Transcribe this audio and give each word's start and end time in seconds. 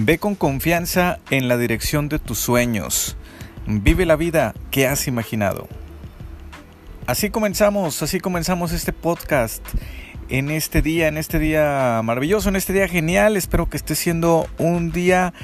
Ve 0.00 0.18
con 0.18 0.36
confianza 0.36 1.18
en 1.28 1.48
la 1.48 1.56
dirección 1.56 2.08
de 2.08 2.20
tus 2.20 2.38
sueños. 2.38 3.16
Vive 3.66 4.06
la 4.06 4.14
vida 4.14 4.54
que 4.70 4.86
has 4.86 5.08
imaginado. 5.08 5.66
Así 7.06 7.30
comenzamos, 7.30 8.00
así 8.00 8.20
comenzamos 8.20 8.70
este 8.70 8.92
podcast 8.92 9.60
en 10.28 10.52
este 10.52 10.82
día, 10.82 11.08
en 11.08 11.16
este 11.16 11.40
día 11.40 12.00
maravilloso, 12.04 12.48
en 12.48 12.54
este 12.54 12.72
día 12.72 12.86
genial. 12.86 13.36
Espero 13.36 13.68
que 13.68 13.76
esté 13.76 13.96
siendo 13.96 14.46
un 14.58 14.92
día 14.92 15.34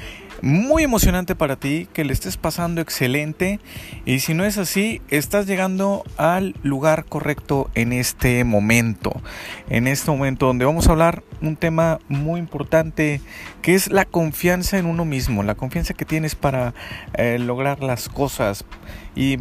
muy 0.41 0.83
emocionante 0.83 1.35
para 1.35 1.55
ti, 1.55 1.87
que 1.93 2.03
le 2.03 2.13
estés 2.13 2.37
pasando 2.37 2.81
excelente. 2.81 3.59
Y 4.05 4.19
si 4.19 4.33
no 4.33 4.45
es 4.45 4.57
así, 4.57 5.01
estás 5.09 5.47
llegando 5.47 6.03
al 6.17 6.55
lugar 6.63 7.05
correcto 7.05 7.69
en 7.75 7.93
este 7.93 8.43
momento, 8.43 9.21
en 9.69 9.87
este 9.87 10.11
momento 10.11 10.47
donde 10.47 10.65
vamos 10.65 10.87
a 10.87 10.91
hablar 10.91 11.23
un 11.41 11.55
tema 11.55 11.99
muy 12.07 12.39
importante 12.39 13.21
que 13.61 13.75
es 13.75 13.89
la 13.89 14.05
confianza 14.05 14.77
en 14.77 14.85
uno 14.85 15.05
mismo, 15.05 15.43
la 15.43 15.55
confianza 15.55 15.93
que 15.93 16.05
tienes 16.05 16.35
para 16.35 16.73
eh, 17.15 17.37
lograr 17.39 17.83
las 17.83 18.09
cosas. 18.09 18.65
Y 19.15 19.37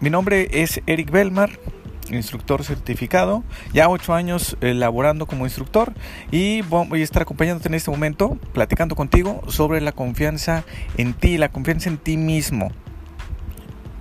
mi 0.00 0.10
nombre 0.10 0.48
es 0.52 0.80
Eric 0.86 1.10
Belmar 1.10 1.58
instructor 2.10 2.64
certificado, 2.64 3.42
ya 3.72 3.88
ocho 3.88 4.14
años 4.14 4.56
laborando 4.60 5.26
como 5.26 5.44
instructor 5.44 5.92
y 6.30 6.62
voy 6.62 7.00
a 7.00 7.04
estar 7.04 7.22
acompañándote 7.22 7.68
en 7.68 7.74
este 7.74 7.90
momento, 7.90 8.38
platicando 8.52 8.96
contigo 8.96 9.42
sobre 9.48 9.80
la 9.80 9.92
confianza 9.92 10.64
en 10.96 11.14
ti, 11.14 11.38
la 11.38 11.48
confianza 11.50 11.88
en 11.88 11.98
ti 11.98 12.16
mismo. 12.16 12.70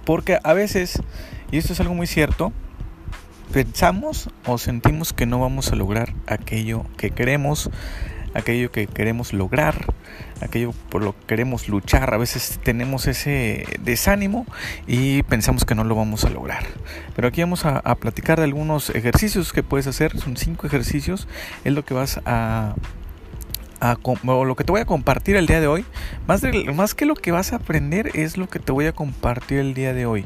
Porque 0.05 0.39
a 0.43 0.53
veces, 0.53 1.01
y 1.51 1.57
esto 1.57 1.73
es 1.73 1.79
algo 1.79 1.95
muy 1.95 2.07
cierto, 2.07 2.53
pensamos 3.51 4.29
o 4.45 4.57
sentimos 4.57 5.13
que 5.13 5.25
no 5.25 5.39
vamos 5.39 5.71
a 5.71 5.75
lograr 5.75 6.13
aquello 6.27 6.85
que 6.97 7.11
queremos, 7.11 7.69
aquello 8.35 8.71
que 8.71 8.85
queremos 8.85 9.33
lograr, 9.33 9.93
aquello 10.41 10.73
por 10.89 11.01
lo 11.01 11.17
que 11.17 11.25
queremos 11.25 11.67
luchar. 11.67 12.13
A 12.13 12.17
veces 12.17 12.59
tenemos 12.63 13.07
ese 13.07 13.65
desánimo 13.79 14.45
y 14.85 15.23
pensamos 15.23 15.65
que 15.65 15.73
no 15.73 15.83
lo 15.83 15.95
vamos 15.95 16.25
a 16.25 16.29
lograr. 16.29 16.65
Pero 17.15 17.29
aquí 17.29 17.41
vamos 17.41 17.65
a, 17.65 17.81
platicar 17.95 18.37
de 18.37 18.43
algunos 18.43 18.89
ejercicios 18.89 19.53
que 19.53 19.63
puedes 19.63 19.87
hacer. 19.87 20.19
Son 20.19 20.37
cinco 20.37 20.67
ejercicios. 20.67 21.27
Es 21.63 21.73
lo 21.73 21.85
que 21.85 21.93
vas 21.93 22.19
a 22.25 22.75
lo 23.81 24.55
que 24.55 24.63
te 24.63 24.71
voy 24.71 24.81
a 24.81 24.85
compartir 24.85 25.35
el 25.35 25.47
día 25.47 25.59
de 25.59 25.67
hoy, 25.67 25.85
más, 26.27 26.41
más 26.73 26.93
que 26.93 27.05
lo 27.05 27.15
que 27.15 27.31
vas 27.31 27.53
a 27.53 27.57
aprender 27.57 28.11
es 28.13 28.37
lo 28.37 28.47
que 28.47 28.59
te 28.59 28.71
voy 28.71 28.85
a 28.85 28.93
compartir 28.93 29.59
el 29.59 29.73
día 29.73 29.93
de 29.93 30.05
hoy. 30.05 30.25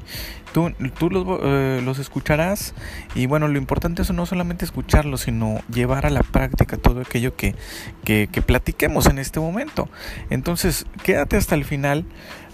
Tú, 0.53 0.72
tú 0.97 1.09
los, 1.11 1.25
eh, 1.44 1.81
los, 1.83 2.00
escucharás 2.00 2.73
y 3.14 3.28
bueno, 3.28 3.47
lo 3.47 3.59
importante 3.59 4.02
es 4.02 4.11
no 4.11 4.25
solamente 4.25 4.66
escucharlos, 4.66 5.22
sino 5.22 5.61
llevar 5.72 6.06
a 6.08 6.09
la 6.09 6.23
práctica 6.23 6.78
todo 6.78 7.02
aquello 7.02 7.36
que, 7.36 7.56
que, 8.03 8.30
que 8.31 8.41
platiquemos 8.41 9.06
en 9.06 9.19
este 9.19 9.39
momento. 9.39 9.89
Entonces, 10.31 10.86
quédate 11.03 11.38
hasta 11.38 11.53
el 11.53 11.66
final 11.66 12.06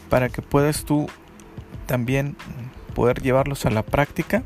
para 0.09 0.29
que 0.29 0.41
puedas 0.41 0.83
tú 0.83 1.07
también 1.85 2.35
poder 2.93 3.21
llevarlos 3.21 3.65
a 3.65 3.69
la 3.69 3.83
práctica 3.83 4.43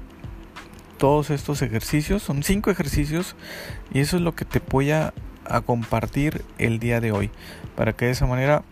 todos 0.97 1.31
estos 1.31 1.63
ejercicios. 1.63 2.21
Son 2.21 2.43
cinco 2.43 2.69
ejercicios 2.69 3.35
y 3.91 3.99
eso 3.99 4.17
es 4.17 4.21
lo 4.21 4.35
que 4.35 4.45
te 4.45 4.59
voy 4.59 4.91
a 4.91 5.13
a 5.49 5.61
compartir 5.61 6.43
el 6.57 6.79
día 6.79 7.01
de 7.01 7.11
hoy 7.11 7.31
para 7.75 7.93
que 7.93 8.05
de 8.05 8.11
esa 8.11 8.25
manera 8.25 8.63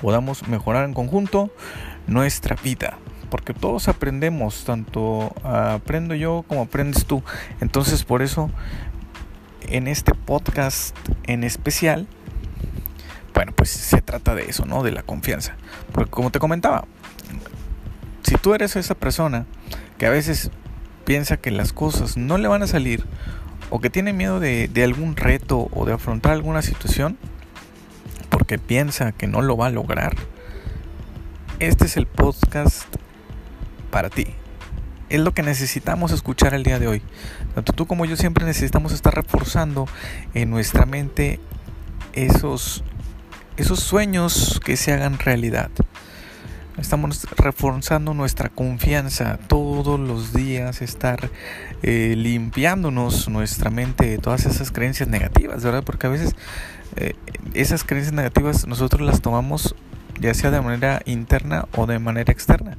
podamos 0.00 0.46
mejorar 0.48 0.84
en 0.84 0.94
conjunto 0.94 1.50
nuestra 2.06 2.56
vida 2.56 2.98
porque 3.30 3.52
todos 3.52 3.88
aprendemos 3.88 4.64
tanto 4.64 5.34
aprendo 5.44 6.14
yo 6.14 6.44
como 6.48 6.62
aprendes 6.62 7.06
tú. 7.06 7.22
Entonces 7.60 8.04
por 8.04 8.22
eso 8.22 8.50
en 9.68 9.88
este 9.88 10.14
podcast 10.14 10.96
en 11.24 11.44
especial 11.44 12.06
bueno 13.34 13.52
pues 13.54 13.70
se 13.70 14.00
trata 14.00 14.34
de 14.34 14.44
eso 14.44 14.64
no 14.64 14.82
de 14.82 14.92
la 14.92 15.02
confianza. 15.02 15.56
Porque 15.92 16.10
como 16.10 16.30
te 16.30 16.38
comentaba 16.38 16.84
si 18.22 18.36
tú 18.36 18.54
eres 18.54 18.76
esa 18.76 18.94
persona 18.94 19.46
que 19.98 20.06
a 20.06 20.10
veces 20.10 20.50
piensa 21.04 21.36
que 21.36 21.50
las 21.50 21.72
cosas 21.72 22.16
no 22.16 22.38
le 22.38 22.48
van 22.48 22.62
a 22.62 22.66
salir 22.66 23.04
o 23.70 23.80
que 23.80 23.90
tiene 23.90 24.12
miedo 24.12 24.40
de, 24.40 24.70
algún 24.82 25.16
reto 25.16 25.68
o 25.72 25.84
de 25.84 25.92
afrontar 25.92 26.32
alguna 26.32 26.62
situación 26.62 27.18
porque 28.30 28.58
piensa 28.58 29.12
que 29.12 29.26
no 29.26 29.42
lo 29.42 29.56
va 29.56 29.66
a 29.66 29.70
lograr, 29.70 30.14
este 31.58 31.86
es 31.86 31.96
el 31.96 32.06
podcast 32.06 32.84
para 33.90 34.10
ti. 34.10 34.26
Es 35.08 35.20
lo 35.20 35.32
que 35.32 35.42
necesitamos 35.42 36.12
escuchar 36.12 36.52
el 36.52 36.64
día 36.64 36.78
de 36.78 36.88
hoy. 36.88 37.02
Tanto 37.54 37.72
tú 37.72 37.86
como 37.86 38.04
yo 38.04 38.16
siempre 38.16 38.44
necesitamos 38.44 38.92
estar 38.92 39.14
reforzando 39.14 39.88
en 40.34 40.50
nuestra 40.50 40.84
mente 40.84 41.40
esos, 42.12 42.82
esos 43.56 43.80
sueños 43.80 44.60
que 44.64 44.76
se 44.76 44.92
hagan 44.92 45.18
realidad. 45.18 45.70
Estamos 46.78 47.26
reforzando 47.38 48.12
nuestra 48.12 48.50
confianza 48.50 49.38
todos 49.48 49.98
los 49.98 50.34
días, 50.34 50.82
estar 50.82 51.30
eh, 51.88 52.16
limpiándonos 52.16 53.28
nuestra 53.28 53.70
mente 53.70 54.06
de 54.06 54.18
todas 54.18 54.44
esas 54.44 54.72
creencias 54.72 55.08
negativas, 55.08 55.62
¿verdad? 55.62 55.84
Porque 55.84 56.08
a 56.08 56.10
veces 56.10 56.34
eh, 56.96 57.14
esas 57.54 57.84
creencias 57.84 58.12
negativas 58.12 58.66
nosotros 58.66 59.02
las 59.02 59.20
tomamos 59.22 59.76
ya 60.18 60.34
sea 60.34 60.50
de 60.50 60.60
manera 60.60 61.00
interna 61.06 61.68
o 61.76 61.86
de 61.86 62.00
manera 62.00 62.32
externa. 62.32 62.76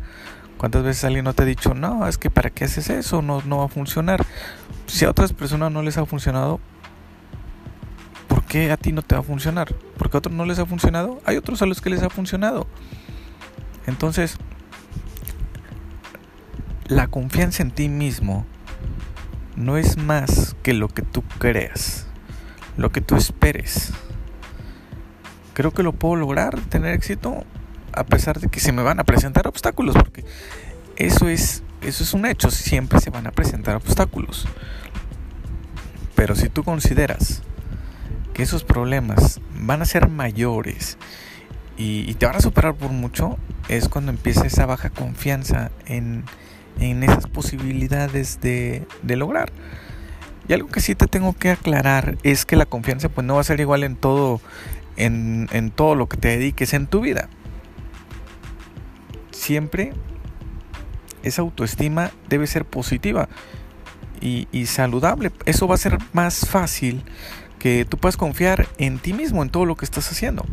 ¿Cuántas 0.57 0.83
veces 0.83 1.05
alguien 1.05 1.23
no 1.23 1.33
te 1.33 1.43
ha 1.43 1.45
dicho, 1.45 1.73
no, 1.73 2.05
es 2.05 2.17
que 2.17 2.29
para 2.29 2.49
qué 2.49 2.65
haces 2.65 2.89
eso? 2.89 3.21
No, 3.21 3.41
no 3.45 3.59
va 3.59 3.65
a 3.65 3.69
funcionar. 3.69 4.25
Si 4.87 5.05
a 5.05 5.09
otras 5.09 5.31
personas 5.31 5.71
no 5.71 5.83
les 5.83 5.97
ha 5.97 6.05
funcionado, 6.05 6.59
¿por 8.27 8.43
qué 8.43 8.73
a 8.73 8.75
ti 8.75 8.91
no 8.91 9.03
te 9.03 9.15
va 9.15 9.21
a 9.21 9.23
funcionar? 9.23 9.73
Porque 9.97 10.17
a 10.17 10.19
otros 10.19 10.35
no 10.35 10.43
les 10.43 10.59
ha 10.59 10.65
funcionado. 10.65 11.21
Hay 11.23 11.37
otros 11.37 11.61
a 11.61 11.65
los 11.65 11.79
que 11.79 11.89
les 11.89 12.03
ha 12.03 12.09
funcionado. 12.09 12.67
Entonces, 13.85 14.35
la 16.87 17.07
confianza 17.07 17.63
en 17.63 17.71
ti 17.71 17.87
mismo 17.87 18.45
no 19.57 19.75
es 19.75 19.97
más 19.97 20.55
que 20.61 20.73
lo 20.73 20.87
que 20.87 21.01
tú 21.01 21.23
creas, 21.39 22.05
lo 22.77 22.91
que 22.91 23.01
tú 23.01 23.15
esperes. 23.15 23.91
Creo 25.53 25.71
que 25.71 25.83
lo 25.83 25.93
puedo 25.93 26.15
lograr, 26.15 26.59
tener 26.69 26.93
éxito, 26.93 27.43
a 27.91 28.05
pesar 28.05 28.39
de 28.39 28.47
que 28.47 28.59
se 28.59 28.71
me 28.71 28.83
van 28.83 28.99
a 28.99 29.03
presentar 29.03 29.47
obstáculos, 29.47 29.95
porque 29.95 30.23
eso 30.95 31.27
es, 31.27 31.63
eso 31.81 32.03
es 32.03 32.13
un 32.13 32.27
hecho, 32.27 32.51
siempre 32.51 32.99
se 33.01 33.09
van 33.09 33.25
a 33.25 33.31
presentar 33.31 33.75
obstáculos. 33.75 34.47
Pero 36.15 36.35
si 36.35 36.49
tú 36.49 36.63
consideras 36.63 37.41
que 38.33 38.43
esos 38.43 38.63
problemas 38.63 39.41
van 39.59 39.81
a 39.81 39.85
ser 39.85 40.09
mayores 40.09 40.99
y, 41.77 42.13
te 42.15 42.27
van 42.27 42.35
a 42.35 42.41
superar 42.41 42.75
por 42.75 42.91
mucho, 42.91 43.37
es 43.69 43.89
cuando 43.89 44.11
empieza 44.11 44.45
esa 44.45 44.67
baja 44.67 44.91
confianza 44.91 45.71
en, 45.87 46.23
esas 46.79 47.27
posibilidades 47.27 48.39
de, 48.41 48.85
lograr. 49.03 49.51
Y 50.47 50.53
algo 50.53 50.69
que 50.69 50.79
sí 50.79 50.95
te 50.95 51.07
tengo 51.07 51.33
que 51.33 51.51
aclarar 51.51 52.17
es 52.23 52.45
que 52.45 52.55
la 52.55 52.65
confianza 52.65 53.09
pues 53.09 53.25
no 53.25 53.35
va 53.35 53.41
a 53.41 53.43
ser 53.43 53.59
igual 53.59 53.83
en 53.83 53.95
todo, 53.95 54.39
en, 54.95 55.71
todo 55.75 55.95
lo 55.95 56.07
que 56.07 56.17
te 56.17 56.29
dediques 56.29 56.73
en 56.73 56.87
tu 56.87 57.01
vida. 57.01 57.29
Siempre 59.31 59.93
esa 61.23 61.41
autoestima 61.41 62.11
debe 62.29 62.47
ser 62.47 62.63
positiva 62.63 63.27
y, 64.21 64.47
y, 64.51 64.67
saludable. 64.67 65.31
Eso 65.45 65.67
va 65.67 65.75
a 65.75 65.79
ser 65.79 65.97
más 66.13 66.47
fácil 66.47 67.03
que 67.59 67.85
tú 67.85 67.97
puedas 67.97 68.17
confiar 68.17 68.67
en 68.77 68.99
ti 68.99 69.13
mismo, 69.13 69.43
en 69.43 69.49
todo 69.49 69.65
lo 69.65 69.75
que 69.75 69.85
estás 69.85 70.09
haciendo. 70.11 70.45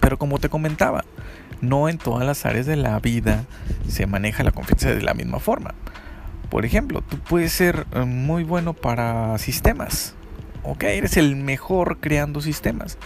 Pero 0.00 0.18
como 0.18 0.38
te 0.38 0.48
comentaba, 0.48 1.04
no 1.60 1.88
en 1.88 1.98
todas 1.98 2.26
las 2.26 2.46
áreas 2.46 2.66
de 2.66 2.76
la 2.76 2.98
vida 3.00 3.44
se 3.88 4.06
maneja 4.06 4.44
la 4.44 4.52
confianza 4.52 4.90
de 4.90 5.02
la 5.02 5.14
misma 5.14 5.38
forma. 5.40 5.74
Por 6.50 6.64
ejemplo, 6.64 7.02
tú 7.02 7.18
puedes 7.18 7.52
ser 7.52 7.86
eh, 7.92 8.04
muy 8.04 8.44
bueno 8.44 8.72
para 8.72 9.36
sistemas. 9.38 10.14
Ok, 10.62 10.84
eres 10.84 11.16
el 11.16 11.36
mejor 11.36 11.98
creando 12.00 12.40
sistemas. 12.40 12.98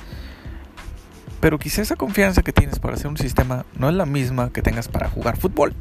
Pero 1.40 1.58
quizá 1.58 1.82
esa 1.82 1.96
confianza 1.96 2.42
que 2.42 2.52
tienes 2.52 2.78
para 2.78 2.94
hacer 2.94 3.08
un 3.08 3.16
sistema 3.16 3.66
no 3.76 3.88
es 3.88 3.94
la 3.96 4.06
misma 4.06 4.50
que 4.50 4.62
tengas 4.62 4.88
para 4.88 5.08
jugar 5.08 5.36
fútbol. 5.36 5.74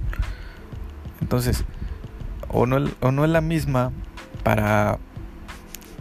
Entonces, 1.21 1.63
o 2.47 2.65
no, 2.65 2.89
o 2.99 3.11
no 3.11 3.25
es 3.25 3.29
la 3.29 3.41
misma 3.41 3.91
para, 4.43 4.97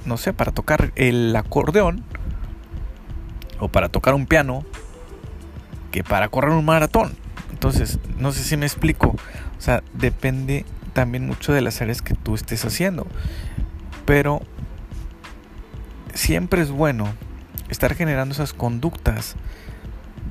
no 0.06 0.16
sé, 0.16 0.32
para 0.32 0.52
tocar 0.52 0.92
el 0.96 1.36
acordeón 1.36 2.04
o 3.58 3.68
para 3.68 3.90
tocar 3.90 4.14
un 4.14 4.26
piano 4.26 4.64
que 5.90 6.04
para 6.04 6.28
correr 6.28 6.52
un 6.52 6.64
maratón. 6.64 7.16
Entonces, 7.50 7.98
no 8.19 8.32
sé 8.32 8.42
si 8.42 8.56
me 8.56 8.66
explico. 8.66 9.08
O 9.58 9.60
sea, 9.60 9.82
depende 9.92 10.64
también 10.92 11.26
mucho 11.26 11.52
de 11.52 11.60
las 11.60 11.81
áreas 11.81 12.02
que 12.02 12.14
tú 12.14 12.34
estés 12.34 12.64
haciendo. 12.64 13.06
Pero 14.06 14.42
siempre 16.14 16.62
es 16.62 16.70
bueno 16.70 17.12
estar 17.69 17.94
generando 17.94 18.34
esas 18.34 18.52
conductas 18.52 19.37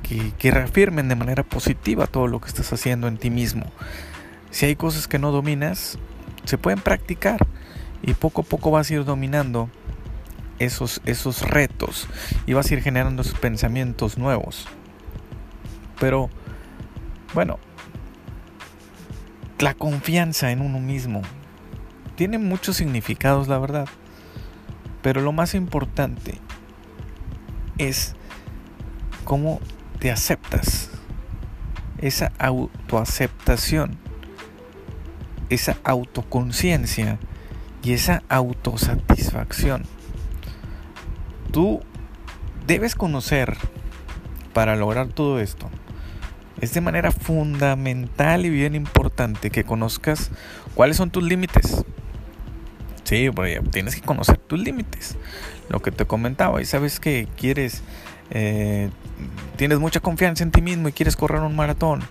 que, 0.04 0.34
que, 0.38 0.52
reafirmen 0.52 1.08
de 1.08 1.16
manera 1.16 1.44
positiva 1.44 2.08
todo 2.08 2.28
lo 2.28 2.42
que 2.42 2.48
estás 2.48 2.74
haciendo 2.74 3.08
en 3.08 3.18
ti 3.18 3.30
mismo. 3.30 3.72
Si 4.52 4.66
hay 4.66 4.76
cosas 4.76 5.08
que 5.08 5.20
no 5.20 5.32
dominas, 5.32 5.98
se 6.46 6.58
pueden 6.58 6.80
practicar 6.80 7.46
y 8.02 8.14
poco 8.14 8.42
a 8.42 8.44
poco 8.44 8.72
vas 8.72 8.90
a 8.90 8.94
ir 8.96 9.06
dominando 9.06 9.70
esos, 10.58 11.02
esos 11.06 11.42
retos 11.42 12.08
y 12.46 12.54
vas 12.54 12.70
a 12.70 12.74
ir 12.74 12.82
generando 12.82 13.22
esos 13.22 13.38
pensamientos 13.40 14.18
nuevos. 14.18 14.68
Pero, 16.00 16.30
bueno, 17.34 17.60
la 19.60 19.74
confianza 19.74 20.52
en 20.52 20.62
uno 20.62 20.80
mismo 20.80 21.22
tiene 22.16 22.38
muchos 22.38 22.78
significados, 22.78 23.48
la 23.48 23.60
verdad. 23.60 23.88
Pero 25.02 25.22
lo 25.22 25.32
más 25.32 25.56
importante 25.56 26.38
es 27.78 28.16
cómo 29.24 29.60
te 30.00 30.12
aceptas. 30.12 30.90
Esa 31.98 32.32
autoaceptación, 32.38 33.98
esa 35.50 35.78
autoconciencia 35.84 37.20
y 37.84 37.94
esa 37.94 38.24
autosatisfacción. 38.30 39.84
Tú 41.52 41.82
debes 42.68 42.96
conocer 42.96 43.58
para 44.54 44.76
lograr 44.76 45.08
todo 45.08 45.40
esto. 45.40 45.70
Es 46.62 46.74
de 46.74 46.82
manera 46.82 47.12
fundamental 47.12 48.46
y 48.46 48.50
bien 48.50 48.76
importante 48.76 49.50
que 49.50 49.64
conozcas 49.64 50.32
cuáles 50.76 50.98
son 50.98 51.10
tus 51.10 51.24
límites. 51.24 51.86
Sí, 53.04 53.30
porque 53.34 53.62
tienes 53.72 53.96
que 53.96 54.02
conocer 54.02 54.38
tus 54.38 54.60
límites. 54.60 55.18
Lo 55.70 55.82
que 55.82 55.92
te 55.92 56.06
comentaba, 56.06 56.62
y 56.62 56.66
sabes 56.66 57.00
que 57.00 57.28
quieres, 57.38 57.82
eh, 58.30 58.90
tienes 59.56 59.80
mucha 59.80 60.00
confianza 60.00 60.44
en 60.44 60.52
ti 60.52 60.62
mismo 60.62 60.90
y 60.90 60.92
quieres 60.92 61.16
correr 61.16 61.42
un 61.42 61.56
maratón, 61.56 62.02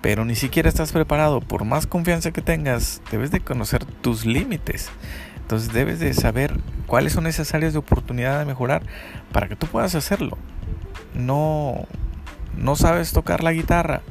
pero 0.00 0.24
ni 0.24 0.36
siquiera 0.36 0.68
estás 0.68 0.92
preparado. 0.92 1.40
Por 1.40 1.64
más 1.64 1.86
confianza 1.86 2.30
que 2.30 2.42
tengas, 2.42 3.02
debes 3.10 3.30
de 3.30 3.40
conocer 3.40 3.84
tus 3.84 4.26
límites. 4.26 4.90
Entonces 5.40 5.72
debes 5.72 5.98
de 5.98 6.14
saber 6.14 6.54
cuáles 6.86 7.14
son 7.14 7.26
esas 7.26 7.52
áreas 7.54 7.72
de 7.72 7.78
oportunidad 7.78 8.38
de 8.38 8.44
mejorar 8.44 8.82
para 9.32 9.48
que 9.48 9.56
tú 9.56 9.66
puedas 9.66 9.94
hacerlo. 9.94 10.38
No, 11.14 11.86
no 12.56 12.76
sabes 12.76 13.12
tocar 13.12 13.42
la 13.42 13.52
guitarra 13.52 14.02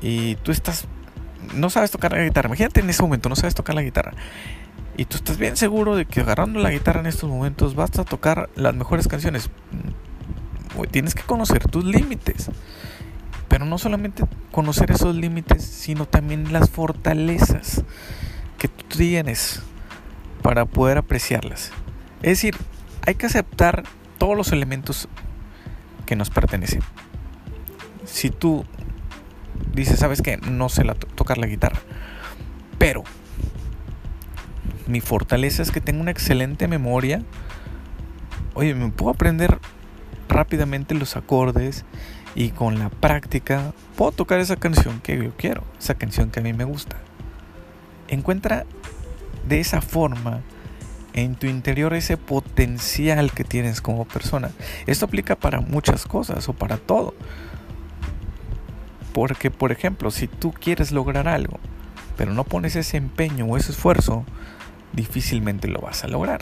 y 0.00 0.36
tú 0.36 0.52
estás, 0.52 0.86
no 1.54 1.70
sabes 1.70 1.90
tocar 1.90 2.12
la 2.12 2.22
guitarra. 2.22 2.48
Imagínate 2.48 2.80
en 2.80 2.90
ese 2.90 3.02
momento, 3.02 3.28
no 3.28 3.36
sabes 3.36 3.54
tocar 3.54 3.74
la 3.74 3.82
guitarra. 3.82 4.12
Y 4.96 5.04
tú 5.06 5.16
estás 5.16 5.38
bien 5.38 5.56
seguro 5.56 5.96
de 5.96 6.04
que 6.04 6.20
agarrando 6.20 6.60
la 6.60 6.70
guitarra 6.70 7.00
en 7.00 7.06
estos 7.06 7.30
momentos 7.30 7.74
vas 7.74 7.98
a 7.98 8.04
tocar 8.04 8.50
las 8.54 8.74
mejores 8.74 9.08
canciones. 9.08 9.50
Tienes 10.90 11.14
que 11.14 11.22
conocer 11.22 11.66
tus 11.68 11.84
límites. 11.84 12.50
Pero 13.48 13.64
no 13.64 13.78
solamente 13.78 14.24
conocer 14.52 14.90
esos 14.90 15.14
límites, 15.16 15.64
sino 15.64 16.06
también 16.06 16.52
las 16.52 16.70
fortalezas 16.70 17.82
que 18.58 18.68
tú 18.68 18.84
tienes 18.96 19.62
para 20.42 20.66
poder 20.66 20.98
apreciarlas. 20.98 21.72
Es 22.22 22.30
decir, 22.30 22.56
hay 23.06 23.14
que 23.16 23.26
aceptar 23.26 23.82
todos 24.18 24.36
los 24.36 24.52
elementos 24.52 25.08
que 26.06 26.14
nos 26.14 26.30
pertenecen. 26.30 26.82
Si 28.10 28.30
tú 28.30 28.64
dices, 29.72 29.98
sabes 29.98 30.22
que 30.22 30.36
no 30.36 30.68
sé 30.68 30.84
tocar 31.14 31.38
la 31.38 31.46
guitarra, 31.46 31.80
pero 32.78 33.04
mi 34.86 35.00
fortaleza 35.00 35.62
es 35.62 35.70
que 35.70 35.80
tengo 35.80 36.00
una 36.00 36.10
excelente 36.10 36.66
memoria. 36.68 37.22
Oye, 38.54 38.74
me 38.74 38.90
puedo 38.90 39.12
aprender 39.12 39.58
rápidamente 40.28 40.94
los 40.94 41.16
acordes 41.16 41.84
y 42.34 42.50
con 42.50 42.78
la 42.78 42.90
práctica 42.90 43.72
puedo 43.96 44.12
tocar 44.12 44.40
esa 44.40 44.56
canción 44.56 45.00
que 45.00 45.16
yo 45.16 45.32
quiero, 45.36 45.64
esa 45.78 45.94
canción 45.94 46.30
que 46.30 46.40
a 46.40 46.42
mí 46.42 46.52
me 46.52 46.64
gusta. 46.64 46.96
Encuentra 48.08 48.66
de 49.48 49.60
esa 49.60 49.80
forma 49.80 50.40
en 51.12 51.34
tu 51.34 51.46
interior 51.46 51.94
ese 51.94 52.16
potencial 52.16 53.32
que 53.32 53.44
tienes 53.44 53.80
como 53.80 54.04
persona. 54.04 54.50
Esto 54.86 55.06
aplica 55.06 55.36
para 55.36 55.60
muchas 55.60 56.06
cosas 56.06 56.48
o 56.48 56.52
para 56.52 56.76
todo. 56.76 57.14
Porque, 59.12 59.50
por 59.50 59.72
ejemplo, 59.72 60.10
si 60.10 60.28
tú 60.28 60.52
quieres 60.52 60.92
lograr 60.92 61.28
algo, 61.28 61.58
pero 62.16 62.32
no 62.32 62.44
pones 62.44 62.76
ese 62.76 62.96
empeño 62.96 63.46
o 63.46 63.56
ese 63.56 63.72
esfuerzo, 63.72 64.24
difícilmente 64.92 65.68
lo 65.68 65.80
vas 65.80 66.04
a 66.04 66.08
lograr. 66.08 66.40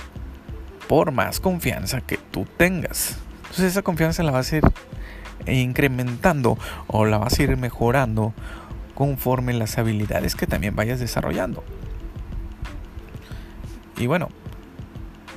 Por 0.88 1.12
más 1.12 1.40
confianza 1.40 2.00
que 2.00 2.16
tú 2.16 2.46
tengas. 2.56 3.18
Entonces 3.42 3.66
esa 3.66 3.82
confianza 3.82 4.22
la 4.22 4.32
vas 4.32 4.52
a 4.52 4.56
ir 4.56 4.64
incrementando 5.46 6.58
o 6.86 7.04
la 7.04 7.18
vas 7.18 7.38
a 7.38 7.42
ir 7.42 7.56
mejorando 7.56 8.34
conforme 8.94 9.54
las 9.54 9.78
habilidades 9.78 10.34
que 10.34 10.46
también 10.46 10.74
vayas 10.74 11.00
desarrollando. 11.00 11.62
Y 13.96 14.06
bueno, 14.06 14.28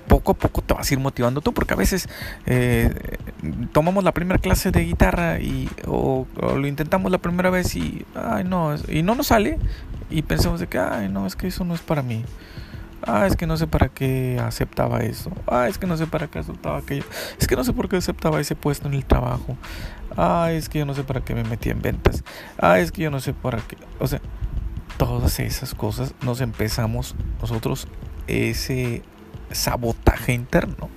poco 0.07 0.33
a 0.33 0.35
poco 0.35 0.61
te 0.61 0.73
vas 0.73 0.89
a 0.89 0.93
ir 0.93 0.99
motivando 0.99 1.41
tú, 1.41 1.53
porque 1.53 1.73
a 1.73 1.77
veces 1.77 2.09
eh, 2.45 3.17
tomamos 3.71 4.03
la 4.03 4.11
primera 4.13 4.39
clase 4.39 4.71
de 4.71 4.83
guitarra 4.83 5.39
y 5.39 5.69
o, 5.87 6.27
lo 6.41 6.67
intentamos 6.67 7.11
la 7.11 7.17
primera 7.17 7.49
vez 7.49 7.75
y 7.75 8.05
ay 8.15 8.43
no 8.43 8.75
y 8.87 9.03
no 9.03 9.15
nos 9.15 9.27
sale 9.27 9.59
y 10.09 10.21
pensamos 10.21 10.59
de 10.59 10.67
que 10.67 10.79
ay 10.79 11.09
no 11.09 11.25
es 11.25 11.35
que 11.35 11.47
eso 11.47 11.63
no 11.63 11.75
es 11.75 11.81
para 11.81 12.01
mí. 12.01 12.23
Ah, 13.03 13.25
es 13.25 13.35
que 13.35 13.47
no 13.47 13.57
sé 13.57 13.65
para 13.65 13.89
qué 13.89 14.39
aceptaba 14.39 14.99
eso. 14.99 15.31
Ah, 15.47 15.67
es 15.67 15.79
que 15.79 15.87
no 15.87 15.97
sé 15.97 16.05
para 16.05 16.27
qué 16.27 16.37
aceptaba 16.37 16.77
aquello. 16.77 17.03
Es 17.39 17.47
que 17.47 17.55
no 17.55 17.63
sé 17.63 17.73
por 17.73 17.89
qué 17.89 17.97
aceptaba 17.97 18.39
ese 18.39 18.55
puesto 18.55 18.87
en 18.87 18.93
el 18.93 19.05
trabajo. 19.05 19.57
Ah, 20.15 20.51
es 20.51 20.69
que 20.69 20.79
yo 20.79 20.85
no 20.85 20.93
sé 20.93 21.03
para 21.03 21.21
qué 21.21 21.33
me 21.33 21.43
metí 21.43 21.71
en 21.71 21.81
ventas. 21.81 22.23
Ah, 22.59 22.79
es 22.79 22.91
que 22.91 23.01
yo 23.01 23.09
no 23.09 23.19
sé 23.19 23.33
para 23.33 23.57
qué. 23.59 23.75
O 23.99 24.05
sea, 24.05 24.21
todas 24.97 25.39
esas 25.39 25.73
cosas 25.73 26.13
nos 26.21 26.41
empezamos 26.41 27.15
nosotros 27.41 27.87
ese 28.27 29.01
sabotaje 29.55 30.33
interno. 30.33 30.89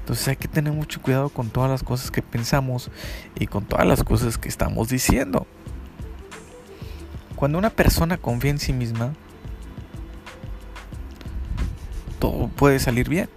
Entonces 0.00 0.28
hay 0.28 0.36
que 0.36 0.48
tener 0.48 0.72
mucho 0.72 1.02
cuidado 1.02 1.28
con 1.28 1.50
todas 1.50 1.70
las 1.70 1.82
cosas 1.82 2.10
que 2.10 2.22
pensamos 2.22 2.90
y 3.34 3.46
con 3.46 3.66
todas 3.66 3.86
las 3.86 4.04
cosas 4.04 4.38
que 4.38 4.48
estamos 4.48 4.88
diciendo. 4.88 5.46
Cuando 7.36 7.58
una 7.58 7.70
persona 7.70 8.16
confía 8.16 8.50
en 8.50 8.58
sí 8.58 8.72
misma, 8.72 9.12
todo 12.18 12.48
puede 12.48 12.78
salir 12.78 13.08
bien. 13.08 13.28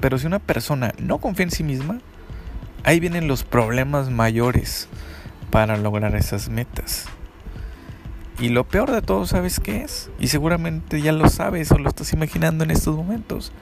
Pero 0.00 0.18
si 0.18 0.26
una 0.26 0.38
persona 0.38 0.92
no 0.98 1.18
confía 1.18 1.44
en 1.44 1.50
sí 1.50 1.62
misma, 1.62 2.00
ahí 2.84 3.00
vienen 3.00 3.28
los 3.28 3.44
problemas 3.44 4.10
mayores 4.10 4.88
para 5.50 5.76
lograr 5.76 6.14
esas 6.14 6.48
metas. 6.48 7.06
Y 8.38 8.50
lo 8.50 8.64
peor 8.64 8.90
de 8.90 9.02
todo, 9.02 9.26
¿sabes 9.26 9.60
qué 9.60 9.82
es? 9.82 10.10
Y 10.18 10.28
seguramente 10.28 11.00
ya 11.00 11.12
lo 11.12 11.28
sabes 11.28 11.70
o 11.72 11.78
lo 11.78 11.88
estás 11.88 12.12
imaginando 12.12 12.64
en 12.64 12.70
estos 12.70 12.96
momentos. 12.96 13.52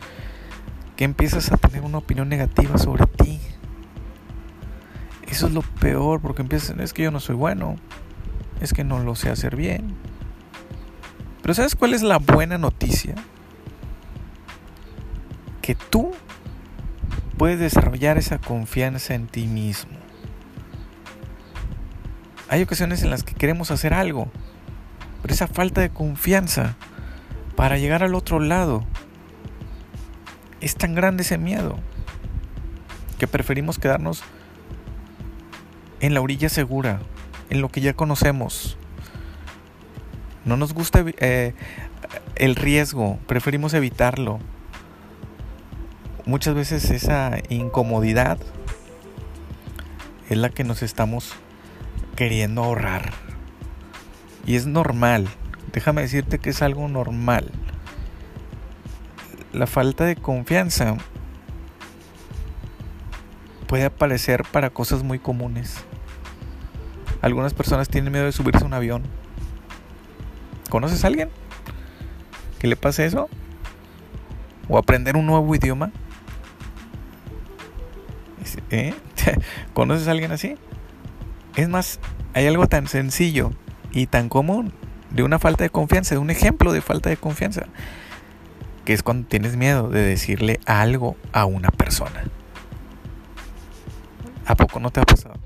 Que 0.97 1.05
empiezas 1.05 1.53
a 1.53 1.57
tener 1.57 1.83
una 1.83 1.99
opinión 1.99 2.29
negativa 2.29 2.79
sobre 2.79 3.07
ti. 3.07 3.41
Eso 5.29 5.47
es 5.47 5.53
lo 5.53 5.63
peor 5.63 6.21
porque 6.21 6.43
empiezas, 6.43 6.77
es 6.79 6.93
que 6.93 7.05
yo 7.05 7.11
no 7.11 7.21
soy 7.21 7.35
bueno, 7.35 7.77
es 8.61 8.73
que 8.73 8.85
no 8.85 9.01
lo 9.01 9.15
sé 9.15 9.31
hacer 9.31 9.57
bien. 9.57 9.95
Pero 11.43 11.55
¿sabes 11.55 11.75
cuál 11.75 11.95
es 11.95 12.03
la 12.03 12.19
buena 12.19 12.59
noticia? 12.59 13.15
que 15.65 15.75
tú 15.75 16.11
puedes 17.39 17.59
desarrollar 17.59 18.19
esa 18.19 18.37
confianza 18.37 19.15
en 19.15 19.27
ti 19.27 19.47
mismo. 19.47 19.97
Hay 22.51 22.61
ocasiones 22.61 23.03
en 23.03 23.09
las 23.09 23.23
que 23.23 23.33
queremos 23.33 23.71
hacer 23.71 23.95
algo, 23.95 24.29
pero 25.25 25.33
esa 25.33 25.47
falta 25.47 25.81
de 25.81 25.89
confianza 25.89 26.77
para 27.57 27.79
llegar 27.79 28.03
al 28.03 28.15
otro 28.15 28.41
lado 28.41 28.85
es 30.61 30.77
tan 30.77 30.95
grande 30.95 31.23
ese 31.23 31.39
miedo 31.39 31.79
que 33.19 33.27
preferimos 33.27 33.79
quedarnos 33.79 34.23
en 36.01 36.13
la 36.13 36.21
orilla 36.21 36.51
segura, 36.51 37.01
en 37.49 37.63
lo 37.63 37.71
que 37.71 37.81
ya 37.81 37.95
conocemos. 37.95 38.77
No 40.45 40.59
nos 40.59 40.75
gusta 40.75 41.03
eh, 41.17 41.55
el 42.37 42.55
riesgo, 42.55 43.19
preferimos 43.27 43.73
evitarlo 43.73 44.41
muchas 46.27 46.55
veces 46.55 46.91
esa 46.91 47.39
incomodidad 47.49 48.37
es 50.29 50.37
la 50.37 50.51
que 50.51 50.65
nos 50.65 50.83
estamos 50.83 51.33
queriendo 52.15 52.63
ahorrar. 52.63 53.24
Y 54.47 54.57
es 54.57 54.67
normal. 54.67 55.29
Déjame 55.73 56.03
decirte 56.03 56.39
que 56.39 56.51
es 56.51 56.63
algo 56.63 56.89
normal. 56.89 57.51
La 59.53 59.67
falta 59.67 60.05
de 60.05 60.17
confianza 60.17 60.97
puede 63.67 63.85
aparecer 63.85 64.45
para 64.45 64.71
cosas 64.71 65.03
muy 65.03 65.19
comunes. 65.19 65.85
Algunas 67.23 67.55
personas 67.55 67.89
tienen 67.89 68.13
miedo 68.13 68.27
de 68.27 68.33
subirse 68.33 68.65
a 68.65 68.67
un 68.67 68.75
avión. 68.75 69.03
¿Conoces 70.69 71.05
a 71.05 71.07
alguien 71.07 71.31
que 72.59 72.67
le 72.67 72.77
pase 72.77 73.07
eso? 73.07 73.29
¿O 74.69 74.79
aprender 74.79 75.17
un 75.17 75.27
nuevo 75.27 75.55
idioma? 75.55 75.91
¿Eh? 78.71 78.95
¿Conoces 79.73 80.09
a 80.09 80.11
alguien 80.11 80.33
así? 80.33 80.57
Es 81.57 81.69
más, 81.69 82.01
hay 82.35 82.47
algo 82.47 82.67
tan 82.67 82.89
sencillo 82.89 83.53
y 83.95 84.07
tan 84.07 84.29
común 84.29 84.73
de 85.11 85.23
una 85.23 85.39
falta 85.39 85.65
de 85.65 85.71
confianza, 85.71 86.15
de 86.15 86.21
un 86.21 86.31
ejemplo 86.31 86.73
de 86.73 86.83
falta 86.83 87.09
de 87.09 87.17
confianza. 87.17 87.67
que 88.85 88.93
es 88.93 89.03
cuando 89.03 89.27
tienes 89.27 89.57
miedo 89.57 89.89
de 89.89 90.03
decirle 90.03 90.61
algo 90.67 91.17
a 91.33 91.47
una 91.47 91.71
persona. 91.71 92.25
¿A 94.45 94.57
poco 94.57 94.79
no 94.79 94.91
te 94.91 95.01
ha 95.01 95.05
pasado? 95.05 95.37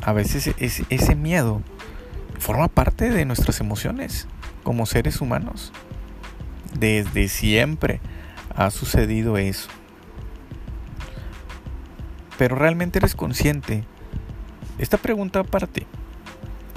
A 0.00 0.14
veces 0.14 0.54
ese, 0.58 1.14
miedo 1.14 1.60
forma 2.38 2.68
parte 2.68 3.10
de 3.10 3.26
nuestras 3.26 3.60
emociones 3.60 4.28
como 4.62 4.86
seres 4.86 5.20
humanos. 5.20 5.72
Desde 6.78 7.28
siempre 7.28 8.00
ha 8.56 8.70
sucedido 8.70 9.36
eso. 9.36 9.68
Pero 12.38 12.56
realmente 12.56 12.98
eres 12.98 13.14
consciente. 13.14 13.84
Esta 14.78 14.96
pregunta 14.96 15.44
para 15.44 15.66
ti. 15.66 15.86